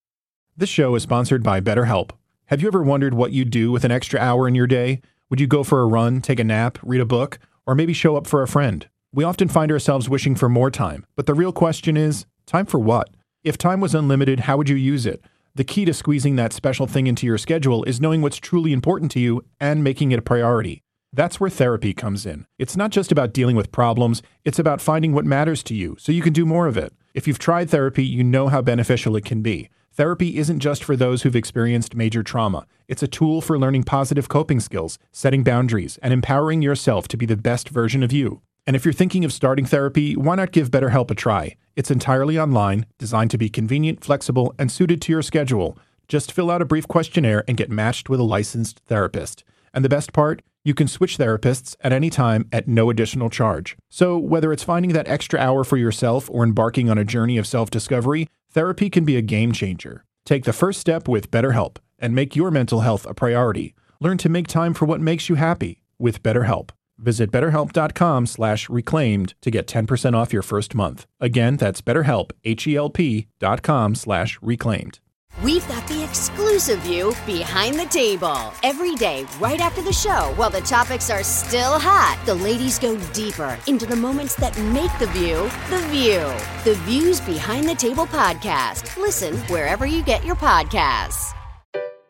This 0.56 0.68
show 0.68 0.94
is 0.94 1.02
sponsored 1.02 1.42
by 1.42 1.60
BetterHelp. 1.60 2.10
Have 2.46 2.60
you 2.60 2.68
ever 2.68 2.82
wondered 2.82 3.14
what 3.14 3.32
you'd 3.32 3.50
do 3.50 3.72
with 3.72 3.84
an 3.84 3.90
extra 3.90 4.20
hour 4.20 4.46
in 4.46 4.54
your 4.54 4.66
day? 4.66 5.00
Would 5.30 5.40
you 5.40 5.46
go 5.46 5.64
for 5.64 5.80
a 5.80 5.86
run, 5.86 6.20
take 6.20 6.38
a 6.38 6.44
nap, 6.44 6.78
read 6.82 7.00
a 7.00 7.06
book, 7.06 7.38
or 7.66 7.74
maybe 7.74 7.94
show 7.94 8.16
up 8.16 8.26
for 8.26 8.42
a 8.42 8.48
friend? 8.48 8.86
We 9.14 9.24
often 9.24 9.48
find 9.48 9.72
ourselves 9.72 10.08
wishing 10.08 10.36
for 10.36 10.48
more 10.48 10.70
time, 10.70 11.06
but 11.16 11.26
the 11.26 11.34
real 11.34 11.52
question 11.52 11.96
is 11.96 12.26
time 12.46 12.66
for 12.66 12.78
what? 12.78 13.10
If 13.44 13.58
time 13.58 13.80
was 13.80 13.94
unlimited, 13.94 14.40
how 14.40 14.56
would 14.56 14.68
you 14.68 14.76
use 14.76 15.06
it? 15.06 15.22
The 15.54 15.64
key 15.64 15.84
to 15.84 15.92
squeezing 15.92 16.36
that 16.36 16.52
special 16.52 16.86
thing 16.86 17.06
into 17.06 17.26
your 17.26 17.38
schedule 17.38 17.84
is 17.84 18.00
knowing 18.00 18.22
what's 18.22 18.38
truly 18.38 18.72
important 18.72 19.10
to 19.12 19.20
you 19.20 19.44
and 19.60 19.84
making 19.84 20.12
it 20.12 20.18
a 20.18 20.22
priority. 20.22 20.82
That's 21.12 21.38
where 21.38 21.50
therapy 21.50 21.92
comes 21.92 22.24
in. 22.24 22.46
It's 22.58 22.76
not 22.76 22.90
just 22.90 23.12
about 23.12 23.34
dealing 23.34 23.54
with 23.54 23.70
problems, 23.70 24.22
it's 24.44 24.58
about 24.58 24.80
finding 24.80 25.12
what 25.12 25.26
matters 25.26 25.62
to 25.64 25.74
you 25.74 25.96
so 25.98 26.10
you 26.10 26.22
can 26.22 26.32
do 26.32 26.46
more 26.46 26.66
of 26.66 26.78
it. 26.78 26.94
If 27.12 27.26
you've 27.26 27.38
tried 27.38 27.68
therapy, 27.68 28.02
you 28.02 28.24
know 28.24 28.48
how 28.48 28.62
beneficial 28.62 29.14
it 29.16 29.26
can 29.26 29.42
be. 29.42 29.68
Therapy 29.94 30.38
isn't 30.38 30.60
just 30.60 30.82
for 30.82 30.96
those 30.96 31.20
who've 31.20 31.36
experienced 31.36 31.94
major 31.94 32.22
trauma. 32.22 32.66
It's 32.88 33.02
a 33.02 33.08
tool 33.08 33.42
for 33.42 33.58
learning 33.58 33.82
positive 33.82 34.30
coping 34.30 34.58
skills, 34.58 34.98
setting 35.12 35.44
boundaries, 35.44 35.98
and 36.02 36.14
empowering 36.14 36.62
yourself 36.62 37.08
to 37.08 37.18
be 37.18 37.26
the 37.26 37.36
best 37.36 37.68
version 37.68 38.02
of 38.02 38.10
you. 38.10 38.40
And 38.66 38.76
if 38.76 38.84
you're 38.84 38.92
thinking 38.92 39.24
of 39.24 39.32
starting 39.32 39.66
therapy, 39.66 40.14
why 40.14 40.36
not 40.36 40.52
give 40.52 40.70
BetterHelp 40.70 41.10
a 41.10 41.14
try? 41.14 41.56
It's 41.74 41.90
entirely 41.90 42.38
online, 42.38 42.86
designed 42.98 43.30
to 43.32 43.38
be 43.38 43.48
convenient, 43.48 44.04
flexible, 44.04 44.54
and 44.58 44.70
suited 44.70 45.02
to 45.02 45.12
your 45.12 45.22
schedule. 45.22 45.76
Just 46.06 46.30
fill 46.30 46.50
out 46.50 46.62
a 46.62 46.66
brief 46.66 46.86
questionnaire 46.86 47.42
and 47.48 47.56
get 47.56 47.70
matched 47.70 48.08
with 48.08 48.20
a 48.20 48.24
licensed 48.24 48.80
therapist. 48.86 49.42
And 49.74 49.84
the 49.84 49.88
best 49.88 50.12
part? 50.12 50.42
You 50.64 50.74
can 50.74 50.86
switch 50.86 51.18
therapists 51.18 51.74
at 51.80 51.92
any 51.92 52.08
time 52.08 52.48
at 52.52 52.68
no 52.68 52.88
additional 52.88 53.30
charge. 53.30 53.76
So, 53.88 54.16
whether 54.16 54.52
it's 54.52 54.62
finding 54.62 54.92
that 54.92 55.08
extra 55.08 55.40
hour 55.40 55.64
for 55.64 55.76
yourself 55.76 56.30
or 56.30 56.44
embarking 56.44 56.88
on 56.88 56.98
a 56.98 57.04
journey 57.04 57.38
of 57.38 57.48
self 57.48 57.68
discovery, 57.68 58.28
therapy 58.50 58.88
can 58.90 59.04
be 59.04 59.16
a 59.16 59.22
game 59.22 59.52
changer. 59.52 60.04
Take 60.24 60.44
the 60.44 60.52
first 60.52 60.78
step 60.78 61.08
with 61.08 61.32
BetterHelp 61.32 61.78
and 61.98 62.14
make 62.14 62.36
your 62.36 62.52
mental 62.52 62.80
health 62.80 63.06
a 63.06 63.14
priority. 63.14 63.74
Learn 63.98 64.18
to 64.18 64.28
make 64.28 64.46
time 64.46 64.72
for 64.72 64.84
what 64.84 65.00
makes 65.00 65.28
you 65.28 65.34
happy 65.34 65.82
with 65.98 66.22
BetterHelp. 66.22 66.70
Visit 66.98 67.30
betterhelp.com 67.30 68.26
slash 68.26 68.68
reclaimed 68.68 69.34
to 69.40 69.50
get 69.50 69.66
10% 69.66 70.14
off 70.14 70.32
your 70.32 70.42
first 70.42 70.74
month. 70.74 71.06
Again, 71.20 71.56
that's 71.56 71.80
betterhelp, 71.80 72.30
H-E-L-P 72.44 73.26
dot 73.38 73.62
com 73.62 73.94
slash 73.94 74.38
reclaimed. 74.42 75.00
We've 75.42 75.66
got 75.66 75.88
the 75.88 76.04
exclusive 76.04 76.80
view 76.80 77.14
behind 77.26 77.76
the 77.76 77.86
table. 77.86 78.52
Every 78.62 78.94
day, 78.94 79.24
right 79.40 79.60
after 79.60 79.82
the 79.82 79.92
show, 79.92 80.32
while 80.36 80.50
the 80.50 80.60
topics 80.60 81.10
are 81.10 81.22
still 81.24 81.78
hot, 81.78 82.20
the 82.26 82.34
ladies 82.34 82.78
go 82.78 82.98
deeper 83.12 83.58
into 83.66 83.86
the 83.86 83.96
moments 83.96 84.34
that 84.36 84.56
make 84.58 84.96
the 84.98 85.06
view 85.06 85.50
the 85.70 85.84
view. 85.88 86.20
The 86.64 86.78
Views 86.82 87.20
Behind 87.22 87.66
the 87.66 87.74
Table 87.74 88.06
podcast. 88.06 88.96
Listen 88.98 89.36
wherever 89.48 89.86
you 89.86 90.02
get 90.02 90.24
your 90.24 90.36
podcasts. 90.36 91.32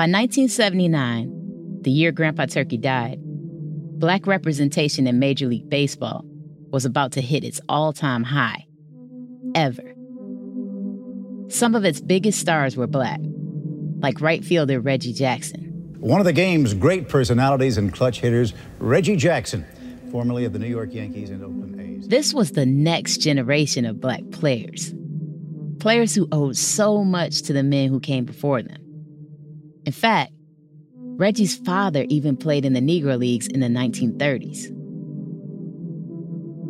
By 0.00 0.04
1979, 0.04 1.82
the 1.82 1.90
year 1.90 2.10
Grandpa 2.10 2.46
Turkey 2.46 2.78
died, 2.78 3.18
black 3.20 4.26
representation 4.26 5.06
in 5.06 5.18
Major 5.18 5.46
League 5.46 5.68
Baseball 5.68 6.24
was 6.70 6.86
about 6.86 7.12
to 7.12 7.20
hit 7.20 7.44
its 7.44 7.60
all 7.68 7.92
time 7.92 8.24
high. 8.24 8.64
Ever. 9.54 9.92
Some 11.48 11.74
of 11.74 11.84
its 11.84 12.00
biggest 12.00 12.40
stars 12.40 12.78
were 12.78 12.86
black, 12.86 13.20
like 13.98 14.22
right 14.22 14.42
fielder 14.42 14.80
Reggie 14.80 15.12
Jackson. 15.12 15.94
One 15.98 16.18
of 16.18 16.24
the 16.24 16.32
game's 16.32 16.72
great 16.72 17.10
personalities 17.10 17.76
and 17.76 17.92
clutch 17.92 18.20
hitters, 18.20 18.54
Reggie 18.78 19.16
Jackson, 19.16 19.66
formerly 20.10 20.46
of 20.46 20.54
the 20.54 20.58
New 20.58 20.66
York 20.66 20.94
Yankees 20.94 21.28
and 21.28 21.44
Oakland 21.44 21.78
A's. 21.78 22.08
This 22.08 22.32
was 22.32 22.52
the 22.52 22.64
next 22.64 23.18
generation 23.18 23.84
of 23.84 24.00
black 24.00 24.22
players. 24.30 24.94
Players 25.78 26.14
who 26.14 26.26
owed 26.32 26.56
so 26.56 27.04
much 27.04 27.42
to 27.42 27.52
the 27.52 27.62
men 27.62 27.90
who 27.90 28.00
came 28.00 28.24
before 28.24 28.62
them. 28.62 28.79
In 29.84 29.92
fact, 29.92 30.32
Reggie's 31.20 31.56
father 31.56 32.06
even 32.08 32.36
played 32.36 32.64
in 32.64 32.72
the 32.72 32.80
Negro 32.80 33.18
Leagues 33.18 33.46
in 33.46 33.60
the 33.60 33.66
1930s. 33.66 34.74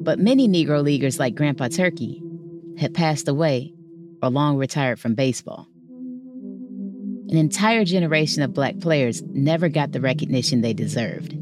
But 0.03 0.19
many 0.19 0.49
Negro 0.49 0.83
Leaguers 0.83 1.19
like 1.19 1.35
Grandpa 1.35 1.69
Turkey 1.69 2.23
had 2.79 2.95
passed 2.95 3.29
away 3.29 3.73
or 4.23 4.31
long 4.31 4.57
retired 4.57 4.99
from 4.99 5.15
baseball. 5.15 5.67
An 7.29 7.37
entire 7.37 7.85
generation 7.85 8.43
of 8.43 8.55
black 8.55 8.81
players 8.81 9.23
never 9.23 9.69
got 9.69 9.93
the 9.93 10.01
recognition 10.01 10.63
they 10.63 10.73
deserved. 10.73 11.37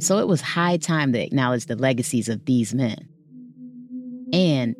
So 0.00 0.18
it 0.18 0.28
was 0.28 0.40
high 0.40 0.76
time 0.76 1.12
to 1.12 1.22
acknowledge 1.22 1.66
the 1.66 1.76
legacies 1.76 2.28
of 2.28 2.44
these 2.44 2.74
men 2.74 3.08
and 4.32 4.74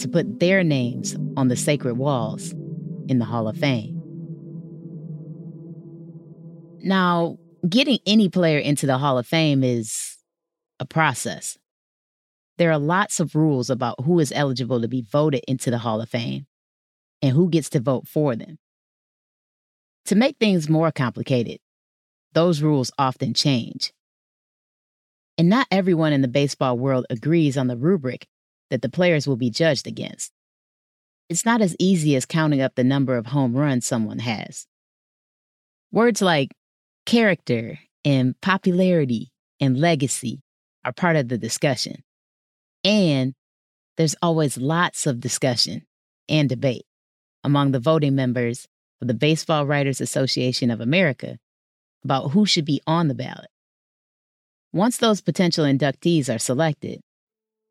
to 0.00 0.08
put 0.08 0.40
their 0.40 0.62
names 0.62 1.16
on 1.36 1.48
the 1.48 1.56
sacred 1.56 1.98
walls 1.98 2.52
in 3.08 3.18
the 3.18 3.24
Hall 3.24 3.48
of 3.48 3.56
Fame. 3.56 3.99
Now, 6.82 7.38
getting 7.68 7.98
any 8.06 8.28
player 8.28 8.58
into 8.58 8.86
the 8.86 8.98
Hall 8.98 9.18
of 9.18 9.26
Fame 9.26 9.62
is 9.62 10.16
a 10.78 10.86
process. 10.86 11.58
There 12.58 12.70
are 12.70 12.78
lots 12.78 13.20
of 13.20 13.34
rules 13.34 13.70
about 13.70 14.04
who 14.04 14.18
is 14.18 14.32
eligible 14.32 14.80
to 14.80 14.88
be 14.88 15.02
voted 15.02 15.42
into 15.46 15.70
the 15.70 15.78
Hall 15.78 16.00
of 16.00 16.08
Fame 16.08 16.46
and 17.22 17.32
who 17.32 17.48
gets 17.48 17.68
to 17.70 17.80
vote 17.80 18.06
for 18.06 18.36
them. 18.36 18.58
To 20.06 20.14
make 20.14 20.36
things 20.38 20.68
more 20.68 20.90
complicated, 20.90 21.58
those 22.32 22.62
rules 22.62 22.90
often 22.98 23.34
change. 23.34 23.92
And 25.36 25.48
not 25.48 25.66
everyone 25.70 26.12
in 26.12 26.22
the 26.22 26.28
baseball 26.28 26.78
world 26.78 27.06
agrees 27.10 27.56
on 27.56 27.66
the 27.66 27.76
rubric 27.76 28.26
that 28.70 28.82
the 28.82 28.88
players 28.88 29.26
will 29.26 29.36
be 29.36 29.50
judged 29.50 29.86
against. 29.86 30.32
It's 31.28 31.44
not 31.44 31.62
as 31.62 31.76
easy 31.78 32.16
as 32.16 32.26
counting 32.26 32.60
up 32.60 32.74
the 32.74 32.84
number 32.84 33.16
of 33.16 33.26
home 33.26 33.56
runs 33.56 33.86
someone 33.86 34.18
has. 34.18 34.66
Words 35.92 36.20
like 36.20 36.50
character 37.10 37.76
and 38.04 38.40
popularity 38.40 39.32
and 39.58 39.76
legacy 39.76 40.40
are 40.84 40.92
part 40.92 41.16
of 41.16 41.26
the 41.26 41.36
discussion. 41.36 42.04
And 42.84 43.34
there's 43.96 44.14
always 44.22 44.56
lots 44.56 45.08
of 45.08 45.18
discussion 45.18 45.82
and 46.28 46.48
debate 46.48 46.84
among 47.42 47.72
the 47.72 47.80
voting 47.80 48.14
members 48.14 48.68
of 49.02 49.08
the 49.08 49.14
Baseball 49.14 49.66
Writers 49.66 50.00
Association 50.00 50.70
of 50.70 50.80
America 50.80 51.36
about 52.04 52.28
who 52.28 52.46
should 52.46 52.64
be 52.64 52.80
on 52.86 53.08
the 53.08 53.14
ballot. 53.16 53.50
Once 54.72 54.98
those 54.98 55.20
potential 55.20 55.64
inductees 55.64 56.32
are 56.32 56.38
selected, 56.38 57.00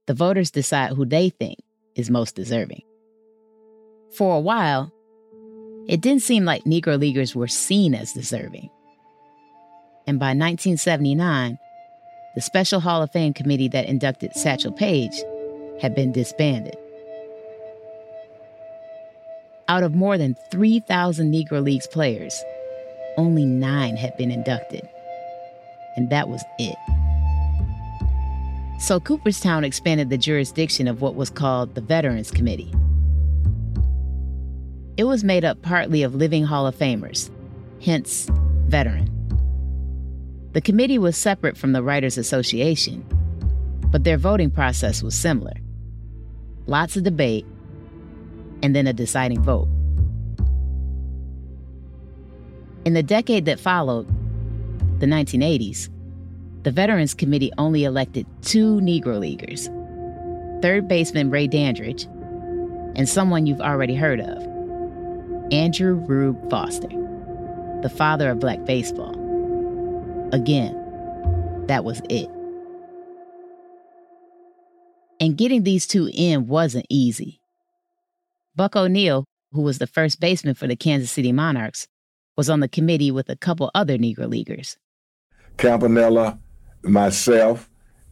the 0.05 0.13
voters 0.13 0.51
decide 0.51 0.91
who 0.91 1.05
they 1.05 1.29
think 1.29 1.59
is 1.95 2.09
most 2.09 2.35
deserving. 2.35 2.81
For 4.17 4.35
a 4.35 4.41
while, 4.41 4.91
it 5.87 6.01
didn't 6.01 6.23
seem 6.23 6.43
like 6.43 6.65
Negro 6.65 6.99
Leaguers 6.99 7.33
were 7.33 7.47
seen 7.47 7.95
as 7.95 8.11
deserving. 8.11 8.69
And 10.09 10.17
by 10.17 10.29
1979, 10.29 11.59
the 12.33 12.41
Special 12.41 12.79
Hall 12.79 13.03
of 13.03 13.11
Fame 13.11 13.31
committee 13.31 13.67
that 13.67 13.85
inducted 13.85 14.35
Satchel 14.35 14.71
Paige 14.71 15.13
had 15.79 15.93
been 15.93 16.11
disbanded. 16.11 16.75
Out 19.67 19.83
of 19.83 19.93
more 19.93 20.17
than 20.17 20.35
3,000 20.49 21.31
Negro 21.31 21.63
Leagues 21.63 21.85
players, 21.85 22.43
only 23.17 23.45
nine 23.45 23.97
had 23.97 24.17
been 24.17 24.31
inducted. 24.31 24.81
And 25.95 26.09
that 26.09 26.27
was 26.27 26.43
it. 26.57 26.75
So 28.81 28.99
Cooperstown 28.99 29.63
expanded 29.63 30.09
the 30.09 30.17
jurisdiction 30.17 30.87
of 30.87 31.03
what 31.03 31.13
was 31.13 31.29
called 31.29 31.75
the 31.75 31.81
Veterans 31.81 32.31
Committee. 32.31 32.73
It 34.97 35.03
was 35.03 35.23
made 35.23 35.45
up 35.45 35.61
partly 35.61 36.01
of 36.01 36.15
living 36.15 36.45
Hall 36.45 36.65
of 36.65 36.75
Famers, 36.75 37.29
hence, 37.79 38.27
veteran. 38.69 39.18
The 40.53 40.61
committee 40.61 40.97
was 40.97 41.15
separate 41.15 41.57
from 41.57 41.73
the 41.73 41.83
Writers 41.83 42.17
Association, 42.17 43.05
but 43.91 44.03
their 44.03 44.17
voting 44.17 44.49
process 44.49 45.03
was 45.03 45.13
similar. 45.13 45.53
Lots 46.65 46.97
of 46.97 47.03
debate, 47.03 47.45
and 48.63 48.75
then 48.75 48.87
a 48.87 48.93
deciding 48.93 49.41
vote. 49.41 49.67
In 52.85 52.93
the 52.93 53.03
decade 53.03 53.45
that 53.45 53.59
followed, 53.59 54.07
the 54.99 55.05
1980s, 55.05 55.89
the 56.63 56.71
Veterans 56.71 57.13
Committee 57.13 57.51
only 57.57 57.83
elected 57.83 58.25
two 58.41 58.79
Negro 58.81 59.19
Leaguers 59.19 59.69
third 60.61 60.87
baseman 60.89 61.29
Ray 61.29 61.47
Dandridge 61.47 62.03
and 62.95 63.07
someone 63.07 63.45
you've 63.45 63.61
already 63.61 63.95
heard 63.95 64.19
of, 64.19 64.43
Andrew 65.53 65.93
Rube 65.93 66.49
Foster, 66.49 66.89
the 67.81 67.91
father 67.95 68.29
of 68.29 68.39
black 68.39 68.65
baseball. 68.65 69.18
Again, 70.31 71.65
that 71.67 71.83
was 71.83 72.01
it. 72.09 72.29
And 75.19 75.37
getting 75.37 75.63
these 75.63 75.85
two 75.87 76.09
in 76.13 76.47
wasn't 76.47 76.85
easy. 76.89 77.41
Buck 78.55 78.75
O'Neil, 78.75 79.25
who 79.51 79.61
was 79.61 79.79
the 79.79 79.87
first 79.87 80.19
baseman 80.19 80.53
for 80.53 80.67
the 80.67 80.75
Kansas 80.75 81.11
City 81.11 81.31
Monarchs, 81.31 81.87
was 82.37 82.49
on 82.49 82.59
the 82.59 82.69
committee 82.69 83.11
with 83.11 83.29
a 83.29 83.35
couple 83.35 83.71
other 83.73 83.97
Negro 83.97 84.29
Leaguers. 84.29 84.77
Campanella, 85.57 86.39
myself, 86.83 87.69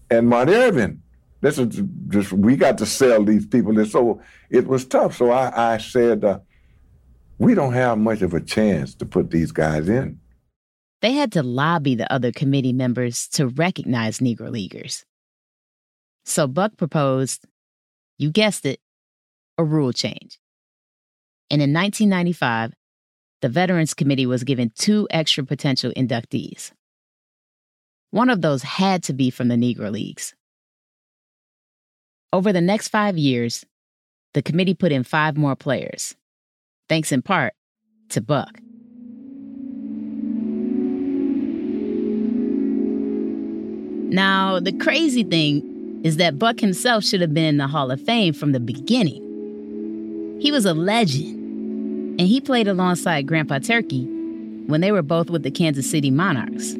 and 0.09 0.27
Monte 0.27 0.53
Irvin. 0.53 1.01
This 1.41 1.59
is 1.59 1.81
just 2.07 2.33
we 2.33 2.55
got 2.55 2.77
to 2.79 2.85
sell 2.85 3.23
these 3.23 3.45
people, 3.45 3.77
and 3.77 3.87
so 3.87 4.21
it 4.49 4.67
was 4.67 4.85
tough. 4.85 5.15
So 5.15 5.31
I, 5.31 5.73
I 5.73 5.77
said, 5.77 6.25
uh, 6.25 6.39
we 7.37 7.53
don't 7.53 7.73
have 7.73 7.99
much 7.99 8.21
of 8.21 8.33
a 8.33 8.41
chance 8.41 8.95
to 8.95 9.05
put 9.05 9.29
these 9.29 9.51
guys 9.51 9.87
in. 9.87 10.19
They 11.01 11.13
had 11.13 11.31
to 11.33 11.43
lobby 11.43 11.95
the 11.95 12.11
other 12.11 12.31
committee 12.31 12.73
members 12.73 13.27
to 13.29 13.47
recognize 13.47 14.19
Negro 14.19 14.51
Leaguers. 14.51 15.05
So 16.25 16.47
Buck 16.47 16.75
proposed, 16.77 17.45
you 18.17 18.31
guessed 18.31 18.65
it, 18.65 18.79
a 19.57 19.63
rule 19.63 19.93
change. 19.93 20.39
And 21.49 21.61
in 21.61 21.71
1995, 21.73 22.73
the 23.41 23.49
Veterans 23.49 23.93
Committee 23.93 24.25
was 24.25 24.43
given 24.43 24.71
two 24.75 25.07
extra 25.11 25.45
potential 25.45 25.91
inductees. 25.95 26.71
One 28.11 28.29
of 28.29 28.41
those 28.41 28.63
had 28.63 29.03
to 29.03 29.13
be 29.13 29.29
from 29.29 29.47
the 29.47 29.55
Negro 29.55 29.91
Leagues. 29.91 30.33
Over 32.33 32.51
the 32.51 32.61
next 32.61 32.89
five 32.89 33.17
years, 33.17 33.63
the 34.33 34.41
committee 34.41 34.73
put 34.73 34.91
in 34.91 35.03
five 35.03 35.37
more 35.37 35.55
players, 35.55 36.15
thanks 36.89 37.11
in 37.11 37.21
part 37.21 37.53
to 38.09 38.21
Buck. 38.21 38.59
Now, 44.09 44.59
the 44.59 44.71
crazy 44.71 45.23
thing 45.23 46.01
is 46.03 46.17
that 46.17 46.39
Buck 46.39 46.59
himself 46.59 47.03
should 47.03 47.19
have 47.21 47.33
been 47.33 47.43
in 47.43 47.57
the 47.57 47.67
Hall 47.67 47.91
of 47.91 47.99
Fame 47.99 48.33
from 48.33 48.53
the 48.53 48.59
beginning. 48.59 49.21
He 50.39 50.51
was 50.51 50.65
a 50.65 50.73
legend, 50.73 52.19
and 52.19 52.27
he 52.27 52.39
played 52.39 52.67
alongside 52.67 53.27
Grandpa 53.27 53.59
Turkey 53.59 54.05
when 54.67 54.81
they 54.81 54.91
were 54.91 55.01
both 55.01 55.29
with 55.29 55.43
the 55.43 55.51
Kansas 55.51 55.89
City 55.89 56.09
Monarchs. 56.09 56.75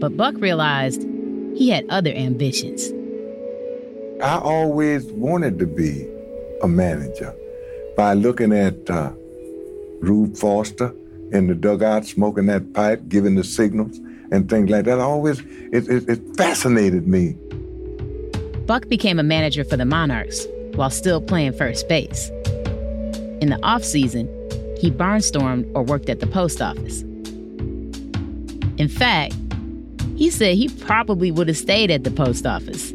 But 0.00 0.16
Buck 0.16 0.34
realized 0.36 1.02
he 1.56 1.70
had 1.70 1.86
other 1.88 2.10
ambitions. 2.10 2.92
I 4.22 4.38
always 4.38 5.06
wanted 5.06 5.58
to 5.58 5.66
be 5.66 6.06
a 6.62 6.68
manager 6.68 7.34
by 7.96 8.12
looking 8.12 8.52
at 8.52 8.90
uh, 8.90 9.12
Rube 10.00 10.36
Foster 10.36 10.94
in 11.32 11.46
the 11.46 11.54
dugout, 11.54 12.04
smoking 12.04 12.46
that 12.46 12.74
pipe, 12.74 13.08
giving 13.08 13.36
the 13.36 13.44
signals, 13.44 13.98
and 14.30 14.48
things 14.48 14.70
like 14.70 14.84
that. 14.84 14.98
Always, 14.98 15.40
it, 15.72 15.88
it, 15.88 16.08
it 16.08 16.36
fascinated 16.36 17.06
me. 17.06 17.36
Buck 18.66 18.88
became 18.88 19.18
a 19.18 19.24
manager 19.24 19.64
for 19.64 19.76
the 19.76 19.84
Monarchs 19.84 20.46
while 20.74 20.90
still 20.90 21.20
playing 21.20 21.52
first 21.52 21.88
base. 21.88 22.30
In 23.40 23.48
the 23.48 23.58
off-season, 23.62 24.28
he 24.78 24.90
barnstormed 24.90 25.70
or 25.74 25.82
worked 25.82 26.08
at 26.08 26.20
the 26.20 26.26
post 26.26 26.62
office. 26.62 27.02
In 28.78 28.88
fact, 28.88 29.34
he 30.16 30.30
said 30.30 30.54
he 30.56 30.68
probably 30.68 31.30
would 31.30 31.48
have 31.48 31.56
stayed 31.56 31.90
at 31.90 32.04
the 32.04 32.10
post 32.10 32.46
office 32.46 32.92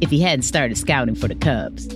if 0.00 0.10
he 0.10 0.20
hadn't 0.20 0.42
started 0.42 0.76
scouting 0.76 1.14
for 1.14 1.28
the 1.28 1.34
Cubs. 1.34 1.88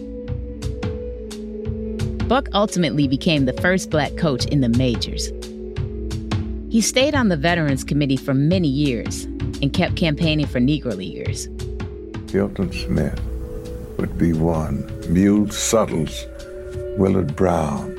Buck 2.29 2.49
ultimately 2.53 3.07
became 3.09 3.45
the 3.47 3.53
first 3.55 3.91
black 3.91 4.17
coach 4.17 4.45
in 4.47 4.61
the 4.61 4.69
majors. 4.69 5.31
He 6.69 6.81
stayed 6.81 7.15
on 7.15 7.29
the 7.29 7.37
Veterans 7.37 7.85
Committee 7.85 8.17
for 8.17 8.35
many 8.35 8.69
years 8.69 9.25
and 9.63 9.73
kept 9.73 9.97
campaigning 9.97 10.47
for 10.47 10.59
Negro 10.59 10.97
Leaguers. 10.97 11.49
Hilton 12.31 12.73
Smith 12.73 13.21
would 13.99 14.19
be 14.19 14.33
one. 14.33 14.85
Mule 15.09 15.49
Suttles, 15.51 16.27
Willard 16.99 17.35
Brown, 17.37 17.95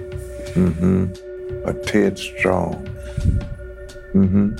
mm-hmm. 0.53 1.67
a 1.67 1.73
Ted 1.85 2.19
Strong, 2.19 2.85
mm-hmm. 4.13 4.55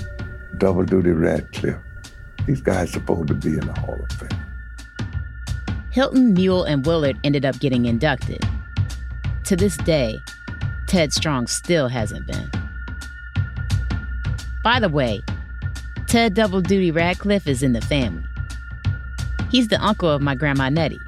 Double 0.58 0.84
Duty 0.84 1.10
Radcliffe. 1.10 1.76
These 2.46 2.62
guys 2.62 2.90
supposed 2.90 3.28
to 3.28 3.34
be 3.34 3.50
in 3.50 3.66
the 3.66 3.78
Hall 3.78 3.98
of 4.02 4.12
Fame. 4.12 4.46
Hilton, 5.90 6.32
Mule, 6.32 6.64
and 6.64 6.84
Willard 6.86 7.18
ended 7.24 7.44
up 7.44 7.58
getting 7.60 7.84
inducted. 7.84 8.42
To 9.44 9.54
this 9.54 9.76
day, 9.76 10.18
Ted 10.86 11.12
Strong 11.12 11.48
still 11.48 11.88
hasn't 11.88 12.26
been. 12.26 12.50
By 14.62 14.80
the 14.80 14.88
way, 14.88 15.22
Ted 16.06 16.34
Double 16.34 16.60
Duty 16.60 16.90
Radcliffe 16.90 17.46
is 17.46 17.62
in 17.62 17.72
the 17.72 17.80
family. 17.80 18.24
He's 19.50 19.68
the 19.68 19.80
uncle 19.82 20.10
of 20.10 20.20
my 20.20 20.34
grandma 20.34 20.68
Nettie, 20.68 21.00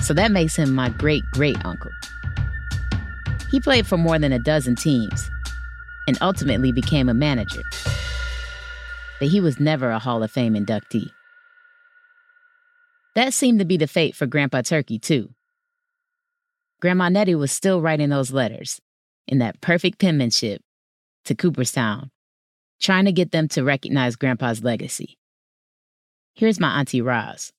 so 0.00 0.14
that 0.14 0.30
makes 0.30 0.56
him 0.56 0.74
my 0.74 0.88
great 0.88 1.24
great 1.32 1.62
uncle. 1.64 1.90
He 3.50 3.60
played 3.60 3.86
for 3.86 3.98
more 3.98 4.18
than 4.18 4.32
a 4.32 4.38
dozen 4.38 4.76
teams 4.76 5.30
and 6.06 6.16
ultimately 6.20 6.72
became 6.72 7.08
a 7.08 7.14
manager. 7.14 7.62
But 9.18 9.28
he 9.28 9.40
was 9.40 9.60
never 9.60 9.90
a 9.90 9.98
Hall 9.98 10.22
of 10.22 10.30
Fame 10.30 10.54
inductee. 10.54 11.10
That 13.14 13.34
seemed 13.34 13.58
to 13.58 13.64
be 13.64 13.76
the 13.76 13.86
fate 13.86 14.16
for 14.16 14.26
Grandpa 14.26 14.62
Turkey, 14.62 14.98
too. 14.98 15.28
Grandma 16.80 17.10
Nettie 17.10 17.34
was 17.34 17.52
still 17.52 17.80
writing 17.80 18.08
those 18.08 18.32
letters 18.32 18.80
in 19.28 19.38
that 19.38 19.60
perfect 19.60 20.00
penmanship 20.00 20.62
to 21.26 21.34
Cooperstown, 21.34 22.10
trying 22.82 23.06
to 23.06 23.12
get 23.12 23.30
them 23.30 23.48
to 23.48 23.62
recognize 23.62 24.16
Grandpa's 24.16 24.62
legacy. 24.62 25.16
Here's 26.34 26.60
my 26.60 26.78
Auntie 26.78 27.00
Roz. 27.00 27.52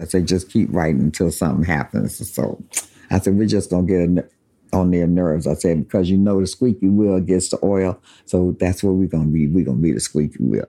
I 0.00 0.04
said, 0.04 0.28
just 0.28 0.50
keep 0.50 0.68
writing 0.70 1.00
until 1.00 1.30
something 1.30 1.64
happens. 1.64 2.32
So 2.32 2.62
I 3.10 3.18
said, 3.18 3.36
we're 3.36 3.46
just 3.46 3.70
going 3.70 3.86
to 3.86 4.22
get 4.22 4.32
on 4.72 4.90
their 4.90 5.06
nerves. 5.06 5.46
I 5.46 5.54
said, 5.54 5.84
because 5.84 6.10
you 6.10 6.18
know 6.18 6.40
the 6.40 6.46
squeaky 6.46 6.88
wheel 6.88 7.18
gets 7.20 7.48
the 7.48 7.58
oil. 7.62 8.00
So 8.26 8.54
that's 8.60 8.82
what 8.82 8.94
we're 8.94 9.08
going 9.08 9.26
to 9.26 9.32
be. 9.32 9.48
We're 9.48 9.64
going 9.64 9.78
to 9.78 9.82
be 9.82 9.92
the 9.92 10.00
squeaky 10.00 10.42
wheel. 10.42 10.66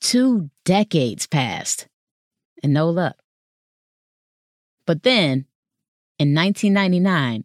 Two 0.00 0.50
decades 0.64 1.26
passed 1.28 1.86
and 2.62 2.72
no 2.72 2.90
luck. 2.90 3.16
But 4.84 5.04
then, 5.04 5.46
in 6.18 6.34
1999, 6.34 7.44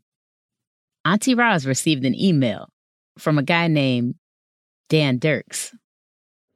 Auntie 1.06 1.36
Roz 1.36 1.68
received 1.68 2.04
an 2.04 2.20
email 2.20 2.70
from 3.20 3.38
a 3.38 3.44
guy 3.44 3.68
named 3.68 4.16
Dan 4.90 5.20
Dirks. 5.20 5.76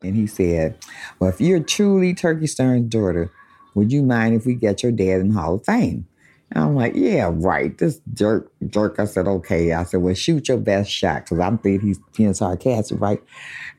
And 0.04 0.16
he 0.16 0.28
said, 0.28 0.78
Well, 1.20 1.30
if 1.30 1.40
you're 1.40 1.60
truly 1.60 2.14
Turkey 2.14 2.46
Stearnes' 2.46 2.90
daughter, 2.90 3.32
would 3.76 3.92
you 3.92 4.04
mind 4.04 4.36
if 4.36 4.46
we 4.46 4.56
get 4.56 4.84
your 4.84 4.92
dad 4.92 5.22
in 5.22 5.30
the 5.30 5.40
Hall 5.40 5.56
of 5.56 5.66
Fame? 5.66 6.08
And 6.52 6.64
I'm 6.64 6.76
like, 6.76 6.94
yeah, 6.96 7.30
right. 7.32 7.78
This 7.78 8.02
jerk, 8.14 8.52
jerk. 8.68 9.00
I 9.00 9.06
said, 9.06 9.28
okay. 9.28 9.72
I 9.72 9.84
said, 9.84 10.02
well, 10.02 10.14
shoot 10.14 10.50
your 10.50 10.58
best 10.58 10.92
shot 10.92 11.24
because 11.24 11.40
I'm 11.40 11.58
thinking 11.58 11.88
he's 11.88 12.00
being 12.16 12.34
sarcastic, 12.34 13.00
right? 13.00 13.24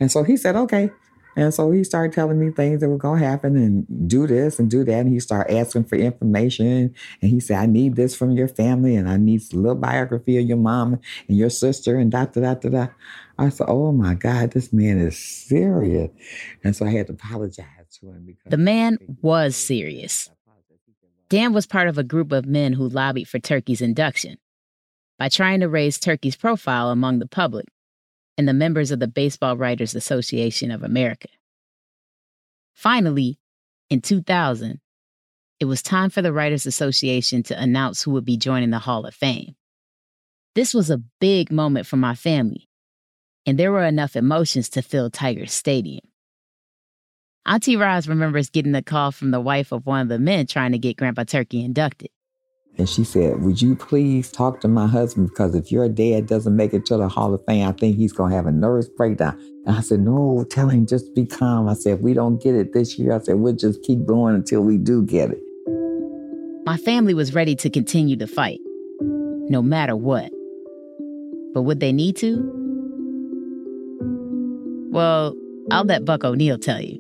And 0.01 0.11
so 0.11 0.23
he 0.23 0.37
said, 0.37 0.57
okay. 0.57 0.91
And 1.37 1.53
so 1.53 1.71
he 1.71 1.83
started 1.85 2.15
telling 2.15 2.39
me 2.39 2.51
things 2.51 2.81
that 2.81 2.89
were 2.89 2.99
going 2.99 3.21
to 3.21 3.27
happen 3.27 3.57
and 3.57 4.09
do 4.09 4.27
this 4.27 4.59
and 4.59 4.71
do 4.71 4.85
that. 4.85 5.01
And 5.01 5.13
he 5.13 5.21
started 5.21 5.55
asking 5.57 5.85
for 5.85 5.97
information. 5.97 6.95
And 7.21 7.31
he 7.31 7.41
said, 7.41 7.59
I 7.59 7.67
need 7.67 7.97
this 7.97 8.15
from 8.15 8.33
your 8.33 8.49
family 8.49 8.97
and 8.97 9.09
I 9.09 9.17
need 9.17 9.43
a 9.53 9.57
little 9.57 9.75
biography 9.75 10.39
of 10.39 10.45
your 10.45 10.59
mom 10.59 11.01
and 11.29 11.37
your 11.37 11.51
sister 11.51 11.97
and 11.99 12.11
da 12.11 12.27
da 12.27 12.41
da 12.41 12.55
da 12.55 12.69
da. 12.69 12.87
I 13.43 13.49
said, 13.49 13.67
oh 13.69 13.93
my 13.93 14.15
God, 14.15 14.53
this 14.53 14.73
man 14.73 14.99
is 14.99 15.19
serious. 15.19 16.11
And 16.63 16.77
so 16.77 16.87
I 16.87 16.91
had 16.91 17.09
to 17.09 17.15
apologize 17.15 17.67
to 18.01 18.07
him. 18.07 18.25
Because 18.27 18.51
the 18.51 18.57
man 18.57 18.99
was 19.21 19.57
serious. 19.57 20.31
Dan 21.29 21.53
was 21.53 21.67
part 21.67 21.89
of 21.89 21.99
a 21.99 22.05
group 22.05 22.31
of 22.31 22.47
men 22.47 22.73
who 22.75 22.89
lobbied 22.89 23.29
for 23.29 23.39
Turkey's 23.39 23.81
induction. 23.81 24.39
by 25.23 25.29
trying 25.29 25.61
to 25.61 25.69
raise 25.69 25.99
Turkey's 25.99 26.35
profile 26.35 26.91
among 26.91 27.21
the 27.21 27.29
public 27.29 27.67
and 28.37 28.49
the 28.49 28.53
members 28.53 28.91
of 28.91 28.99
the 28.99 29.07
Baseball 29.07 29.57
Writers 29.57 29.95
Association 29.95 30.73
of 30.73 30.83
America. 30.83 31.29
Finally, 32.75 33.39
in 33.89 34.01
2000, 34.01 34.81
it 35.61 35.67
was 35.67 35.81
time 35.81 36.11
for 36.11 36.23
the 36.23 36.33
Writers 36.33 36.67
Association 36.67 37.45
to 37.45 37.57
announce 37.57 38.03
who 38.03 38.11
would 38.11 38.25
be 38.25 38.37
joining 38.37 38.71
the 38.71 38.81
Hall 38.81 39.07
of 39.07 39.15
Fame. 39.15 39.55
This 40.57 40.75
was 40.75 40.91
a 40.91 41.03
big 41.21 41.53
moment 41.53 41.87
for 41.87 41.97
my 41.97 42.17
family, 42.17 42.69
and 43.47 43.59
there 43.59 43.73
were 43.73 43.85
enough 43.85 44.17
emotions 44.17 44.69
to 44.71 44.83
fill 44.83 45.11
Tiger 45.11 45.47
Stadium. 45.47 46.05
Auntie 47.45 47.77
Roz 47.77 48.07
remembers 48.07 48.51
getting 48.51 48.75
a 48.75 48.83
call 48.83 49.11
from 49.11 49.33
the 49.33 49.41
wife 49.41 49.73
of 49.73 49.85
one 49.85 50.03
of 50.03 50.09
the 50.09 50.19
men 50.19 50.47
trying 50.47 50.73
to 50.73 50.79
get 50.79 50.97
Grandpa 50.97 51.25
Turkey 51.25 51.65
inducted. 51.65 52.11
And 52.79 52.89
she 52.89 53.05
said, 53.05 53.43
Would 53.43 53.61
you 53.61 53.75
please 53.75 54.31
talk 54.31 54.61
to 54.61 54.69
my 54.69 54.87
husband? 54.87 55.29
Because 55.29 55.55
if 55.55 55.71
your 55.71 55.89
dad 55.89 56.27
doesn't 56.27 56.57
make 56.57 56.73
it 56.73 56.87
to 56.87 56.97
the 56.97 57.09
Hall 57.09 57.35
of 57.35 57.45
Fame, 57.47 57.69
I 57.69 57.73
think 57.73 57.97
he's 57.97 58.13
going 58.13 58.31
to 58.31 58.37
have 58.37 58.47
a 58.47 58.53
nervous 58.53 58.89
breakdown. 58.89 59.39
And 59.67 59.77
I 59.77 59.81
said, 59.81 60.01
No, 60.01 60.47
tell 60.49 60.69
him 60.69 60.87
just 60.87 61.15
be 61.15 61.27
calm. 61.27 61.69
I 61.69 61.75
said, 61.75 61.99
If 61.99 62.01
we 62.01 62.15
don't 62.15 62.41
get 62.41 62.55
it 62.55 62.73
this 62.73 62.99
year, 62.99 63.13
I 63.13 63.19
said, 63.19 63.37
We'll 63.37 63.55
just 63.55 63.83
keep 63.83 64.07
going 64.07 64.37
until 64.37 64.63
we 64.63 64.79
do 64.79 65.05
get 65.05 65.31
it. 65.33 65.41
My 66.65 66.77
family 66.79 67.13
was 67.13 67.35
ready 67.35 67.57
to 67.57 67.69
continue 67.69 68.17
to 68.17 68.27
fight, 68.27 68.61
no 69.01 69.61
matter 69.61 69.97
what. 69.97 70.31
But 71.53 71.63
would 71.63 71.81
they 71.81 71.93
need 71.93 72.17
to? 72.19 72.62
Well, 74.93 75.35
I'll 75.71 75.85
let 75.85 76.05
Buck 76.05 76.23
O'Neil 76.23 76.59
tell 76.59 76.81
you. 76.81 76.99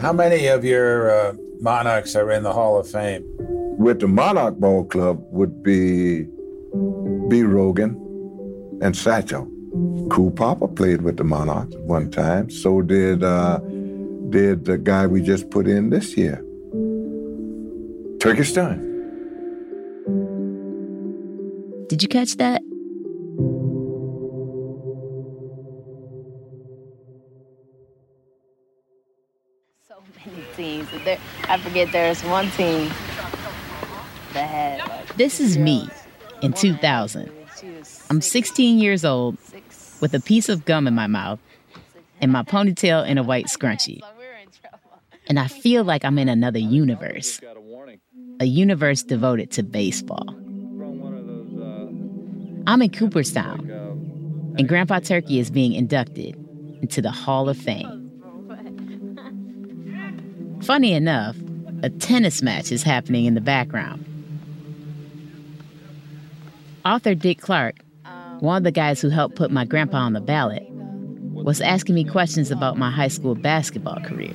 How 0.00 0.12
many 0.12 0.46
of 0.46 0.64
your 0.64 1.10
uh, 1.10 1.34
Monarchs 1.60 2.14
are 2.14 2.30
in 2.30 2.44
the 2.44 2.52
Hall 2.52 2.78
of 2.78 2.88
Fame? 2.88 3.24
With 3.76 3.98
the 3.98 4.06
Monarch 4.06 4.58
Ball 4.58 4.84
Club 4.84 5.20
would 5.32 5.60
be 5.62 6.22
B. 7.28 7.42
Rogan 7.42 7.96
and 8.80 8.96
Satchel. 8.96 9.50
Cool 10.08 10.30
Papa 10.30 10.68
played 10.68 11.02
with 11.02 11.16
the 11.16 11.24
Monarchs 11.24 11.74
one 11.78 12.12
time. 12.12 12.48
So 12.48 12.80
did 12.80 13.24
uh, 13.24 13.58
did 14.30 14.66
the 14.66 14.78
guy 14.78 15.06
we 15.08 15.20
just 15.20 15.50
put 15.50 15.66
in 15.66 15.90
this 15.90 16.16
year, 16.16 16.44
Turkish 18.20 18.52
Time. 18.52 18.84
Did 21.88 22.02
you 22.02 22.08
catch 22.08 22.36
that? 22.36 22.62
I 31.48 31.58
forget 31.58 31.90
there's 31.92 32.22
one 32.24 32.50
team 32.50 32.88
that 34.34 34.48
had. 34.48 34.80
Like, 34.80 35.16
This 35.16 35.40
is 35.40 35.56
me 35.56 35.88
in 36.42 36.52
2000. 36.52 37.30
I'm 38.10 38.20
16 38.20 38.78
years 38.78 39.04
old 39.04 39.36
with 40.00 40.14
a 40.14 40.20
piece 40.20 40.48
of 40.48 40.64
gum 40.64 40.86
in 40.86 40.94
my 40.94 41.06
mouth 41.06 41.40
and 42.20 42.30
my 42.30 42.42
ponytail 42.42 43.06
in 43.06 43.18
a 43.18 43.22
white 43.22 43.46
scrunchie. 43.46 44.00
And 45.30 45.38
I 45.38 45.46
feel 45.46 45.84
like 45.84 46.06
I'm 46.06 46.18
in 46.18 46.30
another 46.30 46.58
universe. 46.58 47.38
A 48.40 48.46
universe 48.46 49.02
devoted 49.02 49.50
to 49.50 49.62
baseball. 49.62 50.24
I'm 52.66 52.80
in 52.80 52.88
Cooperstown, 52.90 53.68
and 54.56 54.66
Grandpa 54.66 55.00
Turkey 55.00 55.38
is 55.38 55.50
being 55.50 55.74
inducted 55.74 56.34
into 56.80 57.02
the 57.02 57.10
Hall 57.10 57.50
of 57.50 57.58
Fame. 57.58 58.07
Funny 60.68 60.92
enough, 60.92 61.34
a 61.82 61.88
tennis 61.88 62.42
match 62.42 62.70
is 62.70 62.82
happening 62.82 63.24
in 63.24 63.32
the 63.32 63.40
background. 63.40 64.04
Author 66.84 67.14
Dick 67.14 67.40
Clark, 67.40 67.76
one 68.40 68.58
of 68.58 68.64
the 68.64 68.70
guys 68.70 69.00
who 69.00 69.08
helped 69.08 69.34
put 69.34 69.50
my 69.50 69.64
grandpa 69.64 69.96
on 69.96 70.12
the 70.12 70.20
ballot, 70.20 70.68
was 70.68 71.62
asking 71.62 71.94
me 71.94 72.04
questions 72.04 72.50
about 72.50 72.76
my 72.76 72.90
high 72.90 73.08
school 73.08 73.34
basketball 73.34 73.98
career. 74.00 74.34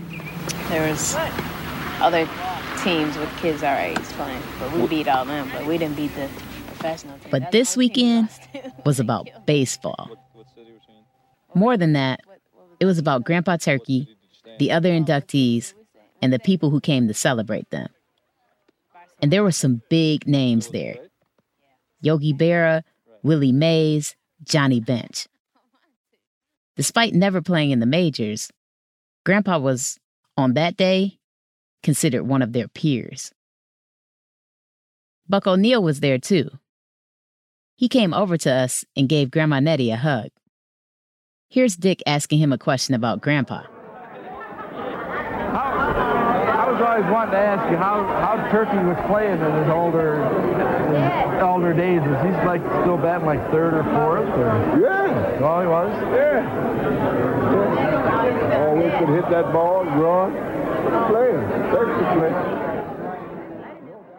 there 0.70 0.90
was 0.90 1.16
other 2.02 2.28
teams 2.84 3.16
with 3.16 3.30
kids 3.38 3.62
our 3.62 3.78
age 3.78 4.00
playing, 4.00 4.42
but 4.58 4.74
we 4.74 4.88
beat 4.88 5.08
all 5.08 5.26
them. 5.26 5.52
But 5.54 5.68
we 5.68 5.78
didn't 5.78 5.98
beat 5.98 6.16
the 6.16 6.28
professional 6.66 7.16
team. 7.20 7.28
But 7.30 7.52
this 7.52 7.78
weekend 7.78 8.30
was 8.84 9.00
about 9.00 9.30
baseball. 9.46 10.10
More 11.54 11.78
than 11.78 11.94
that, 11.94 12.22
it 12.80 12.88
was 12.88 12.98
about 12.98 13.24
Grandpa 13.24 13.58
Turkey, 13.58 14.18
the 14.58 14.72
other 14.72 14.90
inductees, 14.90 15.76
and 16.24 16.32
the 16.32 16.40
people 16.40 16.70
who 16.70 16.80
came 16.80 17.10
to 17.10 17.14
celebrate 17.14 17.70
them. 17.70 17.90
And 19.22 19.30
there 19.30 19.44
were 19.44 19.52
some 19.52 19.82
big 19.90 20.26
names 20.26 20.70
there 20.70 20.96
Yogi 22.00 22.34
Berra, 22.34 22.84
Willie 23.24 23.52
Mays, 23.52 24.16
Johnny 24.42 24.80
Bench. 24.80 25.28
Despite 26.78 27.14
never 27.14 27.42
playing 27.42 27.72
in 27.72 27.80
the 27.80 27.86
majors, 27.86 28.52
Grandpa 29.26 29.60
was, 29.60 30.00
on 30.38 30.54
that 30.54 30.78
day, 30.78 31.20
considered 31.84 32.24
one 32.24 32.42
of 32.42 32.54
their 32.54 32.70
peers. 32.70 33.34
Buck 35.28 35.46
O'Neil 35.46 35.84
was 35.84 36.00
there 36.00 36.20
too. 36.20 36.50
He 37.76 37.90
came 37.90 38.14
over 38.14 38.38
to 38.38 38.50
us 38.50 38.86
and 38.96 39.10
gave 39.10 39.30
Grandma 39.30 39.60
Nettie 39.60 39.92
a 39.92 39.98
hug. 39.98 40.30
Here's 41.50 41.76
Dick 41.76 42.02
asking 42.06 42.40
him 42.40 42.54
a 42.54 42.58
question 42.58 42.96
about 42.96 43.20
Grandpa. 43.20 43.64
Always 46.94 47.12
wanting 47.12 47.32
to 47.32 47.40
ask 47.40 47.72
you 47.72 47.78
how, 47.78 48.06
how 48.06 48.36
Turkey 48.52 48.78
was 48.78 48.98
playing 49.08 49.42
in 49.42 49.52
his 49.52 49.70
older 49.70 50.22
his 51.34 51.42
older 51.42 51.74
days. 51.74 52.02
Is 52.02 52.22
he 52.22 52.30
like 52.46 52.62
still 52.82 52.98
batting 52.98 53.26
like 53.26 53.42
third 53.50 53.74
or 53.74 53.84
fourth? 53.84 54.30
Or? 54.38 54.54
Yeah. 54.80 55.40
Oh, 55.42 55.62
he 55.62 55.68
was. 55.68 55.90
Yeah. 56.14 56.46
Oh, 58.54 58.70
always 58.70 58.94
could 59.00 59.10
hit 59.10 59.28
that 59.32 59.52
ball 59.52 59.88
and 59.88 60.00
run. 60.00 60.34
Playing. 61.10 61.42
Turkey 61.72 62.06
playing. 62.20 62.60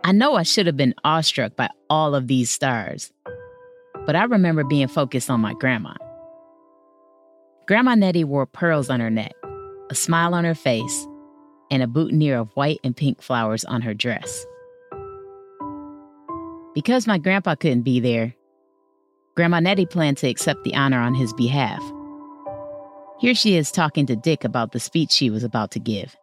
I 0.03 0.12
know 0.12 0.35
I 0.35 0.43
should 0.43 0.66
have 0.66 0.77
been 0.77 0.95
awestruck 1.05 1.55
by 1.57 1.70
all 1.89 2.14
of 2.14 2.27
these 2.27 2.51
stars, 2.51 3.12
but 4.05 4.16
I 4.16 4.25
remember 4.25 4.64
being 4.64 4.89
focused 4.89 5.31
on 5.31 5.41
my 5.41 5.55
grandma. 5.55 5.95
Grandma 7.66 7.95
Nettie 7.95 8.25
wore 8.25 8.47
pearls 8.47 8.91
on 8.91 9.01
her 9.01 9.11
neck, 9.11 9.33
a 9.91 9.95
smile 9.95 10.35
on 10.35 10.45
her 10.45 10.55
face, 10.55 11.07
and 11.75 11.83
a 11.83 11.89
boutonniere 11.89 12.39
of 12.39 12.51
white 12.51 12.79
and 12.85 12.97
pink 12.97 13.20
flowers 13.20 13.64
on 13.64 13.83
her 13.83 13.93
dress. 13.95 14.47
Because 16.72 17.09
my 17.09 17.18
grandpa 17.18 17.57
couldn't 17.57 17.83
be 17.83 17.99
there, 17.99 18.33
Grandma 19.35 19.59
Nettie 19.59 19.85
planned 19.85 20.18
to 20.18 20.29
accept 20.29 20.62
the 20.62 20.77
honor 20.77 21.01
on 21.01 21.14
his 21.14 21.33
behalf. 21.33 21.83
Here 23.18 23.35
she 23.35 23.57
is 23.57 23.72
talking 23.72 24.07
to 24.07 24.14
Dick 24.14 24.45
about 24.45 24.70
the 24.70 24.79
speech 24.79 25.11
she 25.11 25.31
was 25.31 25.43
about 25.43 25.72
to 25.72 25.81
give. 25.81 26.14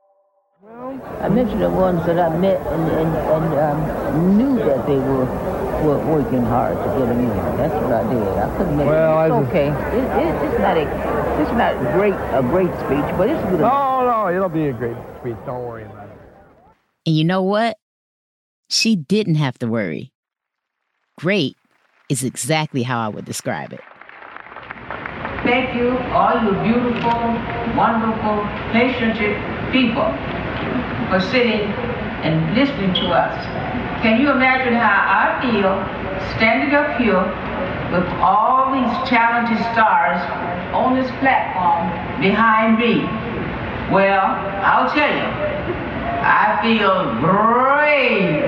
I 1.20 1.28
mentioned 1.28 1.62
the 1.62 1.70
ones 1.70 2.06
that 2.06 2.18
I 2.18 2.36
met 2.38 2.66
and, 2.68 2.90
and, 2.92 3.16
and 3.16 3.54
um, 3.60 4.38
knew 4.38 4.56
that 4.60 4.88
they 4.88 4.96
were, 4.96 5.26
were 5.84 6.00
working 6.06 6.44
hard 6.44 6.78
to 6.78 6.84
get 6.98 7.08
them 7.10 7.20
in. 7.20 7.28
That's 7.58 7.74
what 7.74 7.92
I 7.92 8.04
did. 8.14 8.24
I 8.24 8.58
couldn't 8.58 8.78
make 8.78 8.88
Well, 8.88 9.20
it. 9.20 9.26
It's 9.26 9.36
just- 9.36 9.50
okay. 9.50 9.68
It, 9.68 10.06
it, 10.24 10.34
it's 10.48 10.60
not 10.60 10.78
a, 10.78 11.42
it's 11.42 11.52
not 11.52 11.94
great 11.94 12.14
a 12.14 12.42
great 12.42 12.72
speech, 12.80 13.18
but 13.18 13.30
it's 13.30 13.44
good. 13.50 13.62
Oh 13.62 13.68
no, 13.68 13.91
Oh, 14.32 14.36
it'll 14.36 14.50
be 14.50 14.68
a 14.68 14.74
great 14.74 14.96
speech. 15.20 15.36
Don't 15.46 15.64
worry 15.68 15.84
about 15.84 16.08
it. 16.08 16.18
And 17.06 17.18
you 17.18 17.26
know 17.26 17.44
what? 17.44 17.78
She 18.70 18.96
didn't 18.96 19.36
have 19.36 19.60
to 19.60 19.68
worry. 19.68 20.14
Great 21.18 21.58
is 22.10 22.24
exactly 22.24 22.84
how 22.84 23.00
I 23.00 23.10
would 23.10 23.26
describe 23.26 23.74
it. 23.74 23.82
Thank 25.44 25.76
you, 25.76 25.98
all 26.16 26.40
you 26.44 26.52
beautiful, 26.64 27.20
wonderful, 27.76 28.48
patient 28.72 29.20
people, 29.74 30.08
for 31.10 31.20
sitting 31.20 31.68
and 32.24 32.56
listening 32.56 32.94
to 33.04 33.08
us. 33.12 33.36
Can 34.02 34.22
you 34.22 34.32
imagine 34.32 34.76
how 34.76 34.96
I 35.12 35.42
feel 35.42 35.76
standing 36.38 36.74
up 36.74 36.98
here 36.98 37.20
with 37.92 38.08
all 38.22 38.72
these 38.72 39.10
talented 39.10 39.58
stars 39.74 40.22
on 40.74 40.96
this 40.96 41.10
platform 41.20 42.22
behind 42.22 42.78
me? 42.78 43.31
Well, 43.92 44.24
I'll 44.24 44.90
tell 44.90 45.10
you, 45.10 45.26
I 46.24 46.60
feel 46.62 47.20
great. 47.20 48.48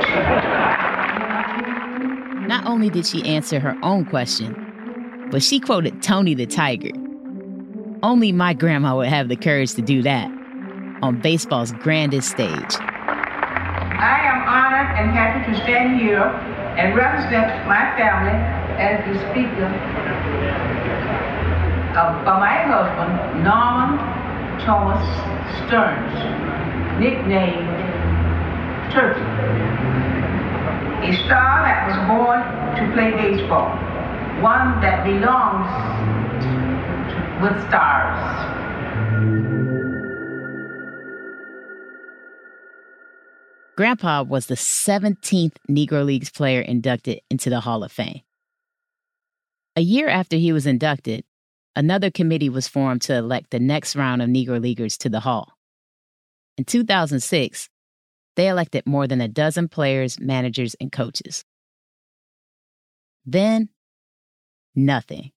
Not 2.47 2.65
only 2.65 2.89
did 2.89 3.05
she 3.05 3.23
answer 3.25 3.59
her 3.59 3.77
own 3.83 4.05
question, 4.05 4.55
but 5.31 5.43
she 5.43 5.59
quoted 5.59 6.01
Tony 6.01 6.33
the 6.33 6.45
Tiger. 6.45 6.91
Only 8.03 8.31
my 8.31 8.53
grandma 8.53 8.95
would 8.95 9.07
have 9.07 9.27
the 9.27 9.35
courage 9.35 9.73
to 9.73 9.81
do 9.81 10.01
that 10.03 10.31
on 11.01 11.19
baseball's 11.19 11.73
grandest 11.73 12.29
stage. 12.29 12.75
I 12.79 14.19
am 14.23 14.47
honored 14.47 14.97
and 14.97 15.11
happy 15.11 15.51
to 15.51 15.57
stand 15.63 15.99
here 15.99 16.23
and 16.77 16.95
represent 16.95 17.67
my 17.67 17.95
family 17.97 18.39
as 18.79 19.03
the 19.07 19.19
speaker 19.31 19.67
of, 21.99 22.23
my 22.23 22.63
husband, 22.63 23.43
Norman 23.43 23.99
Thomas 24.59 25.32
Stearnes, 25.59 26.99
nicknamed 26.99 27.73
Turkey. 28.91 29.21
a 31.03 31.13
star 31.25 31.63
that 31.63 31.87
was 31.87 31.97
born 32.07 32.39
to 32.77 32.93
play 32.93 33.11
baseball, 33.11 33.69
one 34.41 34.79
that 34.81 35.03
belongs 35.03 35.67
with 37.41 37.67
stars. 37.67 38.49
Grandpa 43.75 44.21
was 44.21 44.45
the 44.45 44.55
17th 44.55 45.55
Negro 45.69 46.05
Leagues 46.05 46.29
player 46.29 46.61
inducted 46.61 47.21
into 47.29 47.49
the 47.49 47.61
Hall 47.61 47.83
of 47.83 47.91
Fame. 47.91 48.21
A 49.75 49.81
year 49.81 50.07
after 50.07 50.37
he 50.37 50.53
was 50.53 50.67
inducted, 50.67 51.25
another 51.75 52.11
committee 52.11 52.49
was 52.49 52.67
formed 52.67 53.01
to 53.03 53.15
elect 53.15 53.51
the 53.51 53.59
next 53.59 53.95
round 53.95 54.21
of 54.21 54.29
Negro 54.29 54.61
Leaguers 54.61 54.97
to 54.99 55.09
the 55.09 55.21
Hall. 55.21 55.53
In 56.57 56.65
2006, 56.65 57.69
they 58.35 58.47
elected 58.47 58.85
more 58.85 59.07
than 59.07 59.21
a 59.21 59.27
dozen 59.27 59.67
players, 59.67 60.19
managers, 60.19 60.75
and 60.79 60.91
coaches. 60.91 61.45
Then, 63.25 63.69
nothing. 64.75 65.31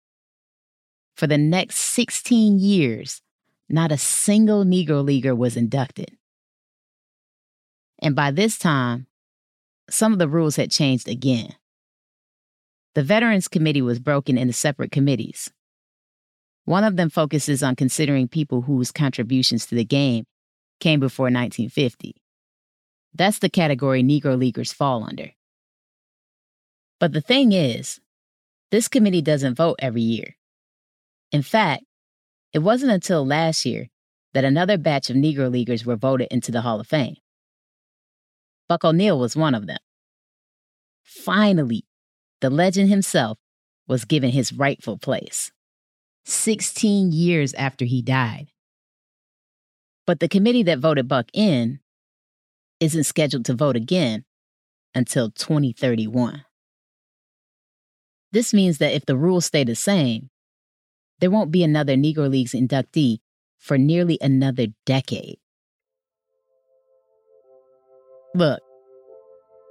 For 1.15 1.27
the 1.27 1.39
next 1.39 1.79
16 1.79 2.59
years, 2.59 3.23
not 3.69 3.93
a 3.93 3.99
single 3.99 4.65
Negro 4.65 5.05
Leaguer 5.05 5.35
was 5.35 5.57
inducted. 5.57 6.17
And 8.01 8.15
by 8.15 8.31
this 8.31 8.59
time, 8.59 9.07
some 9.89 10.13
of 10.13 10.19
the 10.19 10.29
rules 10.29 10.57
had 10.57 10.71
changed 10.71 11.09
again. 11.09 11.55
The 12.95 13.03
Veterans 13.03 13.49
Committee 13.49 13.83
was 13.83 13.99
broken 13.99 14.39
into 14.39 14.53
separate 14.53 14.91
committees. 14.91 15.51
One 16.67 16.83
of 16.83 16.97
them 16.97 17.11
focuses 17.11 17.63
on 17.63 17.77
considering 17.77 18.27
people 18.27 18.63
whose 18.63 18.91
contributions 18.91 19.67
to 19.67 19.77
the 19.77 19.85
game 19.85 20.25
came 20.81 20.99
before 20.99 21.27
1950. 21.27 22.17
That's 23.15 23.39
the 23.39 23.49
category 23.49 24.03
Negro 24.03 24.37
Leaguers 24.37 24.73
fall 24.73 25.05
under. 25.05 25.31
But 26.99 27.13
the 27.13 27.21
thing 27.21 27.53
is, 27.53 28.01
this 28.73 28.89
committee 28.89 29.23
doesn't 29.23 29.55
vote 29.55 29.77
every 29.79 30.03
year. 30.03 30.37
In 31.31 31.43
fact, 31.43 31.85
it 32.53 32.59
wasn't 32.59 32.91
until 32.91 33.25
last 33.25 33.65
year 33.65 33.87
that 34.35 34.45
another 34.45 34.77
batch 34.77 35.09
of 35.09 35.17
Negro 35.17 35.51
Leaguers 35.51 35.87
were 35.87 35.95
voted 35.95 36.27
into 36.33 36.51
the 36.51 36.63
Hall 36.63 36.81
of 36.81 36.89
Fame. 36.89 37.17
Buck 38.69 38.85
O'Neil 38.85 39.21
was 39.21 39.37
one 39.37 39.55
of 39.55 39.69
them. 39.69 39.79
Finally, 41.05 41.85
the 42.41 42.51
legend 42.51 42.89
himself 42.89 43.39
was 43.87 44.05
given 44.05 44.31
his 44.31 44.53
rightful 44.53 44.99
place 44.99 45.53
16 46.27 47.13
years 47.13 47.55
after 47.55 47.85
he 47.85 48.03
died. 48.03 48.49
But 50.07 50.21
the 50.21 50.29
committee 50.29 50.65
that 50.65 50.81
voted 50.81 51.09
Buck 51.09 51.27
in 51.33 51.81
isn't 52.81 53.05
scheduled 53.05 53.45
to 53.47 53.55
vote 53.55 53.77
again 53.77 54.25
until 54.95 55.31
2031. 55.31 56.45
This 58.33 58.53
means 58.53 58.79
that 58.79 58.93
if 58.93 59.07
the 59.07 59.17
rules 59.17 59.47
stay 59.47 59.65
the 59.65 59.75
same, 59.77 60.31
there 61.21 61.31
won't 61.31 61.53
be 61.53 61.63
another 61.63 61.95
Negro 61.95 62.29
Leagues 62.29 62.53
inductee 62.53 63.19
for 63.59 63.79
nearly 63.79 64.19
another 64.21 64.67
decade. 64.85 65.39
Look, 68.35 68.61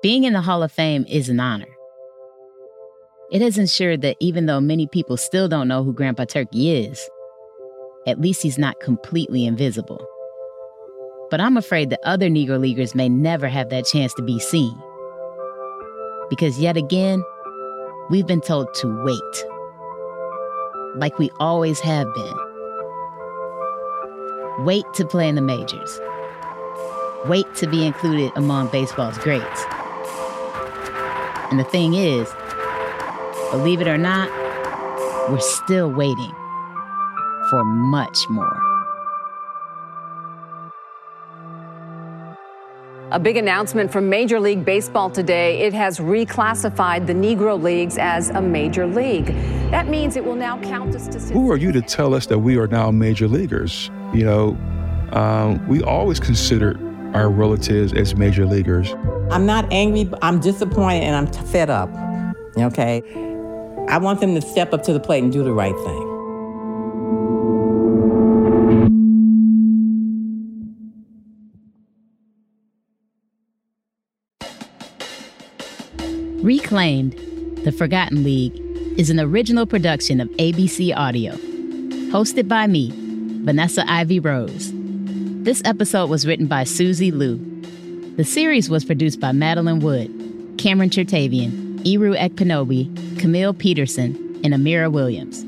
being 0.01 0.23
in 0.23 0.33
the 0.33 0.41
Hall 0.41 0.63
of 0.63 0.71
Fame 0.71 1.05
is 1.07 1.29
an 1.29 1.39
honor. 1.39 1.74
It 3.31 3.41
has 3.41 3.57
ensured 3.57 4.01
that 4.01 4.17
even 4.19 4.45
though 4.45 4.61
many 4.61 4.85
people 4.87 5.17
still 5.17 5.47
don't 5.47 5.67
know 5.67 5.83
who 5.83 5.93
Grandpa 5.93 6.25
Turkey 6.25 6.71
is, 6.71 7.09
at 8.05 8.21
least 8.21 8.43
he's 8.43 8.59
not 8.59 8.79
completely 8.79 9.45
invisible. 9.45 10.05
But 11.31 11.41
I'm 11.41 11.57
afraid 11.57 11.89
that 11.89 11.99
other 12.03 12.29
Negro 12.29 12.59
Leaguers 12.59 12.93
may 12.93 13.09
never 13.09 13.47
have 13.47 13.69
that 13.69 13.85
chance 13.85 14.13
to 14.13 14.21
be 14.21 14.37
seen. 14.39 14.77
Because 16.29 16.59
yet 16.59 16.77
again, 16.77 17.23
we've 18.11 18.27
been 18.27 18.41
told 18.41 18.67
to 18.75 19.03
wait. 19.03 19.45
Like 20.95 21.17
we 21.17 21.31
always 21.39 21.79
have 21.79 22.05
been. 22.13 22.35
Wait 24.65 24.85
to 24.93 25.05
play 25.05 25.27
in 25.27 25.33
the 25.33 25.41
majors. 25.41 25.99
Wait 27.25 27.47
to 27.55 27.65
be 27.67 27.85
included 27.85 28.31
among 28.35 28.67
baseball's 28.67 29.17
greats. 29.17 29.65
And 31.49 31.59
the 31.59 31.63
thing 31.63 31.95
is, 31.95 32.31
believe 33.51 33.81
it 33.81 33.87
or 33.87 33.97
not, 33.97 34.29
we're 35.29 35.39
still 35.39 35.91
waiting 35.91 36.33
for 37.49 37.63
much 37.63 38.27
more. 38.29 38.61
A 43.11 43.19
big 43.19 43.37
announcement 43.37 43.91
from 43.91 44.09
Major 44.09 44.39
League 44.39 44.65
Baseball 44.65 45.09
today. 45.09 45.61
It 45.61 45.73
has 45.73 45.99
reclassified 45.99 47.05
the 47.05 47.13
Negro 47.13 47.61
Leagues 47.61 47.97
as 47.97 48.29
a 48.31 48.41
major 48.41 48.87
league. 48.87 49.27
That 49.69 49.87
means 49.87 50.15
it 50.15 50.25
will 50.25 50.35
now 50.35 50.59
count 50.61 50.95
as 50.95 51.03
statistics. 51.03 51.31
Who 51.31 51.51
are 51.51 51.57
you 51.57 51.71
to 51.71 51.81
tell 51.81 52.13
us 52.13 52.25
that 52.25 52.39
we 52.39 52.57
are 52.57 52.67
now 52.67 52.91
major 52.91 53.27
leaguers? 53.27 53.89
You 54.13 54.25
know, 54.25 54.57
um, 55.13 55.65
we 55.67 55.83
always 55.83 56.19
considered 56.19 56.81
our 57.15 57.29
relatives 57.29 57.93
as 57.93 58.15
major 58.15 58.45
leaguers. 58.45 58.93
I'm 59.29 59.45
not 59.45 59.71
angry, 59.71 60.03
but 60.03 60.19
I'm 60.21 60.39
disappointed 60.39 61.03
and 61.03 61.15
I'm 61.15 61.27
fed 61.45 61.69
up. 61.69 61.89
Okay? 62.57 63.01
I 63.87 63.99
want 63.99 64.19
them 64.19 64.33
to 64.35 64.41
step 64.41 64.73
up 64.73 64.83
to 64.83 64.93
the 64.93 64.99
plate 64.99 65.23
and 65.23 65.31
do 65.31 65.43
the 65.43 65.53
right 65.53 65.75
thing. 65.75 66.11
Reclaimed, 76.43 77.13
The 77.63 77.71
Forgotten 77.71 78.23
League 78.23 78.53
is 78.97 79.09
an 79.09 79.19
original 79.19 79.65
production 79.65 80.21
of 80.21 80.29
ABC 80.37 80.95
Audio, 80.95 81.33
hosted 82.11 82.47
by 82.47 82.67
me, 82.67 82.91
Vanessa 83.43 83.83
Ivy 83.89 84.19
Rose. 84.19 84.71
This 85.43 85.61
episode 85.65 86.09
was 86.09 86.25
written 86.25 86.47
by 86.47 86.63
Susie 86.63 87.11
Liu. 87.11 87.37
The 88.17 88.23
series 88.23 88.69
was 88.69 88.85
produced 88.85 89.19
by 89.19 89.31
Madeline 89.31 89.79
Wood, 89.79 90.11
Cameron 90.57 90.89
Chertavian, 90.89 91.64
Eru 91.85 92.15
Ekpenobi, 92.15 93.19
Camille 93.19 93.53
Peterson, 93.53 94.15
and 94.43 94.53
Amira 94.53 94.91
Williams. 94.91 95.45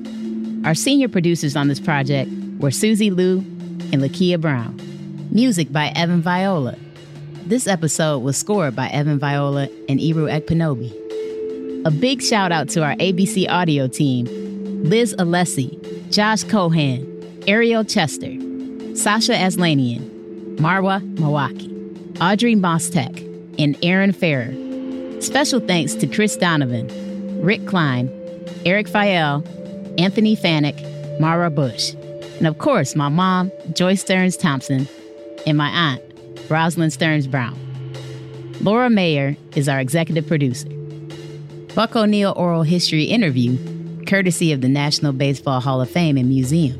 Our 0.65 0.75
senior 0.75 1.07
producers 1.07 1.55
on 1.55 1.67
this 1.67 1.79
project 1.79 2.29
were 2.59 2.71
Susie 2.71 3.09
Liu 3.11 3.37
and 3.91 4.01
Lakia 4.01 4.39
Brown. 4.39 4.79
Music 5.31 5.71
by 5.71 5.89
Evan 5.95 6.21
Viola. 6.21 6.77
This 7.45 7.67
episode 7.67 8.19
was 8.19 8.37
scored 8.37 8.75
by 8.75 8.87
Evan 8.89 9.19
Viola 9.19 9.69
and 9.89 9.99
Iru 9.99 10.31
Ekpenobi. 10.31 10.91
A 11.85 11.91
big 11.91 12.21
shout 12.21 12.51
out 12.51 12.69
to 12.69 12.83
our 12.83 12.95
ABC 12.95 13.47
audio 13.49 13.87
team 13.87 14.25
Liz 14.83 15.15
Alessi, 15.15 15.71
Josh 16.11 16.43
Cohan, 16.43 17.05
Ariel 17.47 17.83
Chester, 17.83 18.33
Sasha 18.95 19.33
Aslanian, 19.33 20.57
Marwa 20.57 21.01
Mawaki, 21.15 21.71
Audrey 22.21 22.55
Mostek, 22.55 23.23
and 23.57 23.77
Aaron 23.81 24.11
Farrer. 24.11 24.66
Special 25.19 25.59
thanks 25.59 25.95
to 25.95 26.07
Chris 26.07 26.37
Donovan, 26.37 27.41
Rick 27.41 27.65
Klein, 27.65 28.09
Eric 28.65 28.87
Fael, 28.87 29.45
Anthony 29.99 30.35
Fanek, 30.35 31.19
Mara 31.19 31.49
Bush, 31.49 31.93
and 32.37 32.47
of 32.47 32.59
course 32.59 32.95
my 32.95 33.09
mom, 33.09 33.51
Joyce 33.73 34.01
Stearns 34.01 34.37
Thompson, 34.37 34.87
and 35.45 35.57
my 35.57 35.69
aunt, 35.69 36.01
Rosalind 36.49 36.93
Stearns 36.93 37.27
Brown. 37.27 37.57
Laura 38.61 38.89
Mayer 38.89 39.35
is 39.55 39.67
our 39.67 39.79
executive 39.79 40.27
producer. 40.27 40.69
Buck 41.75 41.95
O'Neil 41.95 42.33
Oral 42.37 42.63
History 42.63 43.03
Interview, 43.03 43.57
courtesy 44.05 44.51
of 44.51 44.61
the 44.61 44.69
National 44.69 45.13
Baseball 45.13 45.59
Hall 45.59 45.81
of 45.81 45.89
Fame 45.89 46.17
and 46.17 46.29
Museum. 46.29 46.79